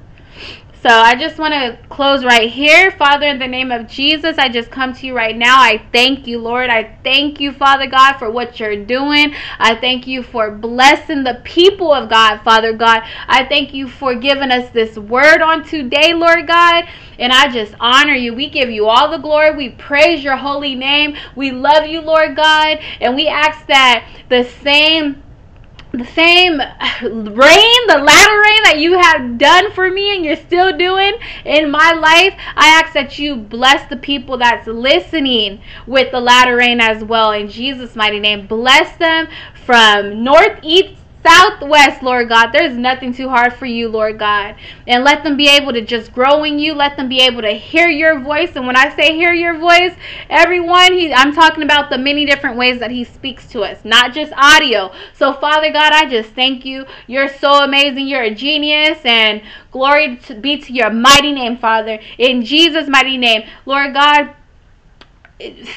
So 0.82 0.88
I 0.88 1.14
just 1.14 1.36
want 1.38 1.52
to 1.52 1.78
close 1.90 2.24
right 2.24 2.50
here. 2.50 2.90
Father, 2.92 3.26
in 3.26 3.38
the 3.38 3.46
name 3.46 3.70
of 3.70 3.86
Jesus, 3.86 4.38
I 4.38 4.48
just 4.48 4.70
come 4.70 4.94
to 4.94 5.06
you 5.06 5.14
right 5.14 5.36
now. 5.36 5.60
I 5.60 5.84
thank 5.92 6.26
you, 6.26 6.38
Lord. 6.38 6.70
I 6.70 6.96
thank 7.04 7.38
you, 7.38 7.52
Father 7.52 7.86
God, 7.86 8.14
for 8.14 8.30
what 8.30 8.58
you're 8.58 8.82
doing. 8.86 9.34
I 9.58 9.74
thank 9.74 10.06
you 10.06 10.22
for 10.22 10.50
blessing 10.50 11.22
the 11.22 11.42
people 11.44 11.92
of 11.92 12.08
God, 12.08 12.38
Father 12.44 12.72
God. 12.72 13.02
I 13.28 13.44
thank 13.44 13.74
you 13.74 13.88
for 13.88 14.14
giving 14.14 14.50
us 14.50 14.70
this 14.70 14.96
word 14.96 15.42
on 15.42 15.64
today, 15.64 16.14
Lord 16.14 16.46
God. 16.46 16.88
And 17.18 17.30
I 17.30 17.52
just 17.52 17.74
honor 17.78 18.14
you. 18.14 18.32
We 18.32 18.48
give 18.48 18.70
you 18.70 18.86
all 18.86 19.10
the 19.10 19.18
glory. 19.18 19.54
We 19.54 19.68
praise 19.70 20.24
your 20.24 20.36
holy 20.36 20.74
name. 20.74 21.14
We 21.36 21.50
love 21.50 21.84
you, 21.84 22.00
Lord 22.00 22.36
God. 22.36 22.78
And 23.02 23.14
we 23.14 23.28
ask 23.28 23.66
that 23.66 24.08
the 24.30 24.44
same 24.62 25.22
the 25.92 26.06
same 26.06 26.58
rain, 26.58 27.86
the 27.86 27.98
latter 27.98 28.40
rain 28.40 28.62
that 28.64 28.76
you 28.78 28.98
have 28.98 29.38
done 29.38 29.72
for 29.72 29.90
me 29.90 30.14
and 30.14 30.24
you're 30.24 30.36
still 30.36 30.76
doing 30.76 31.14
in 31.44 31.70
my 31.70 31.92
life, 31.92 32.34
I 32.54 32.68
ask 32.80 32.92
that 32.94 33.18
you 33.18 33.36
bless 33.36 33.88
the 33.88 33.96
people 33.96 34.38
that's 34.38 34.66
listening 34.66 35.60
with 35.86 36.12
the 36.12 36.20
latter 36.20 36.56
rain 36.56 36.80
as 36.80 37.02
well. 37.02 37.32
In 37.32 37.48
Jesus' 37.48 37.96
mighty 37.96 38.20
name, 38.20 38.46
bless 38.46 38.96
them 38.98 39.26
from 39.66 40.22
north, 40.22 40.60
east, 40.62 40.99
southwest, 41.22 42.02
Lord 42.02 42.28
God. 42.28 42.50
There's 42.52 42.76
nothing 42.76 43.12
too 43.12 43.28
hard 43.28 43.52
for 43.52 43.66
you, 43.66 43.88
Lord 43.88 44.18
God. 44.18 44.56
And 44.86 45.04
let 45.04 45.22
them 45.22 45.36
be 45.36 45.48
able 45.48 45.72
to 45.72 45.82
just 45.82 46.12
grow 46.12 46.44
in 46.44 46.58
you. 46.58 46.74
Let 46.74 46.96
them 46.96 47.08
be 47.08 47.20
able 47.20 47.42
to 47.42 47.52
hear 47.52 47.88
your 47.88 48.20
voice. 48.20 48.50
And 48.54 48.66
when 48.66 48.76
I 48.76 48.94
say 48.94 49.14
hear 49.14 49.32
your 49.32 49.58
voice, 49.58 49.94
everyone, 50.28 50.92
he, 50.92 51.12
I'm 51.12 51.34
talking 51.34 51.62
about 51.62 51.90
the 51.90 51.98
many 51.98 52.24
different 52.24 52.56
ways 52.56 52.78
that 52.80 52.90
he 52.90 53.04
speaks 53.04 53.46
to 53.48 53.62
us, 53.62 53.84
not 53.84 54.12
just 54.14 54.32
audio. 54.36 54.92
So, 55.14 55.34
Father 55.34 55.72
God, 55.72 55.92
I 55.92 56.06
just 56.08 56.30
thank 56.30 56.64
you. 56.64 56.84
You're 57.06 57.28
so 57.28 57.64
amazing. 57.64 58.06
You're 58.06 58.22
a 58.22 58.34
genius. 58.34 58.98
And 59.04 59.42
glory 59.70 60.16
to 60.16 60.34
be 60.34 60.58
to 60.58 60.72
your 60.72 60.90
mighty 60.90 61.32
name, 61.32 61.58
Father. 61.58 61.98
In 62.18 62.44
Jesus' 62.44 62.88
mighty 62.88 63.16
name, 63.16 63.42
Lord 63.66 63.94
God 63.94 64.34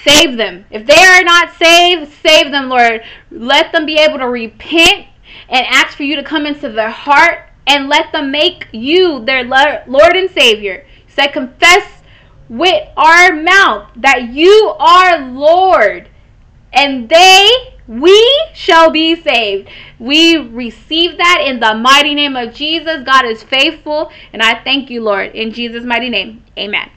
save 0.03 0.35
them. 0.35 0.65
If 0.71 0.85
they 0.85 1.01
are 1.01 1.23
not 1.23 1.53
saved, 1.53 2.11
save 2.21 2.51
them, 2.51 2.67
Lord. 2.67 3.01
Let 3.31 3.71
them 3.71 3.85
be 3.85 3.95
able 3.95 4.17
to 4.17 4.27
repent 4.27 5.07
and 5.49 5.65
ask 5.69 5.97
for 5.97 6.03
you 6.03 6.15
to 6.15 6.23
come 6.23 6.45
into 6.45 6.69
their 6.69 6.91
heart 6.91 7.49
and 7.67 7.89
let 7.89 8.11
them 8.11 8.31
make 8.31 8.67
you 8.71 9.23
their 9.25 9.43
Lord 9.43 10.15
and 10.15 10.29
Savior. 10.31 10.85
Said, 11.07 11.27
confess 11.27 12.01
with 12.49 12.87
our 12.97 13.33
mouth 13.33 13.89
that 13.95 14.29
you 14.31 14.73
are 14.79 15.19
Lord, 15.19 16.09
and 16.73 17.07
they, 17.07 17.49
we 17.87 18.47
shall 18.53 18.89
be 18.91 19.15
saved. 19.15 19.69
We 19.99 20.37
receive 20.37 21.17
that 21.17 21.43
in 21.45 21.59
the 21.59 21.75
mighty 21.75 22.15
name 22.15 22.35
of 22.35 22.53
Jesus. 22.53 23.03
God 23.05 23.25
is 23.25 23.43
faithful, 23.43 24.11
and 24.33 24.41
I 24.41 24.63
thank 24.63 24.89
you, 24.89 25.01
Lord, 25.01 25.35
in 25.35 25.53
Jesus' 25.53 25.83
mighty 25.83 26.09
name. 26.09 26.43
Amen. 26.57 26.89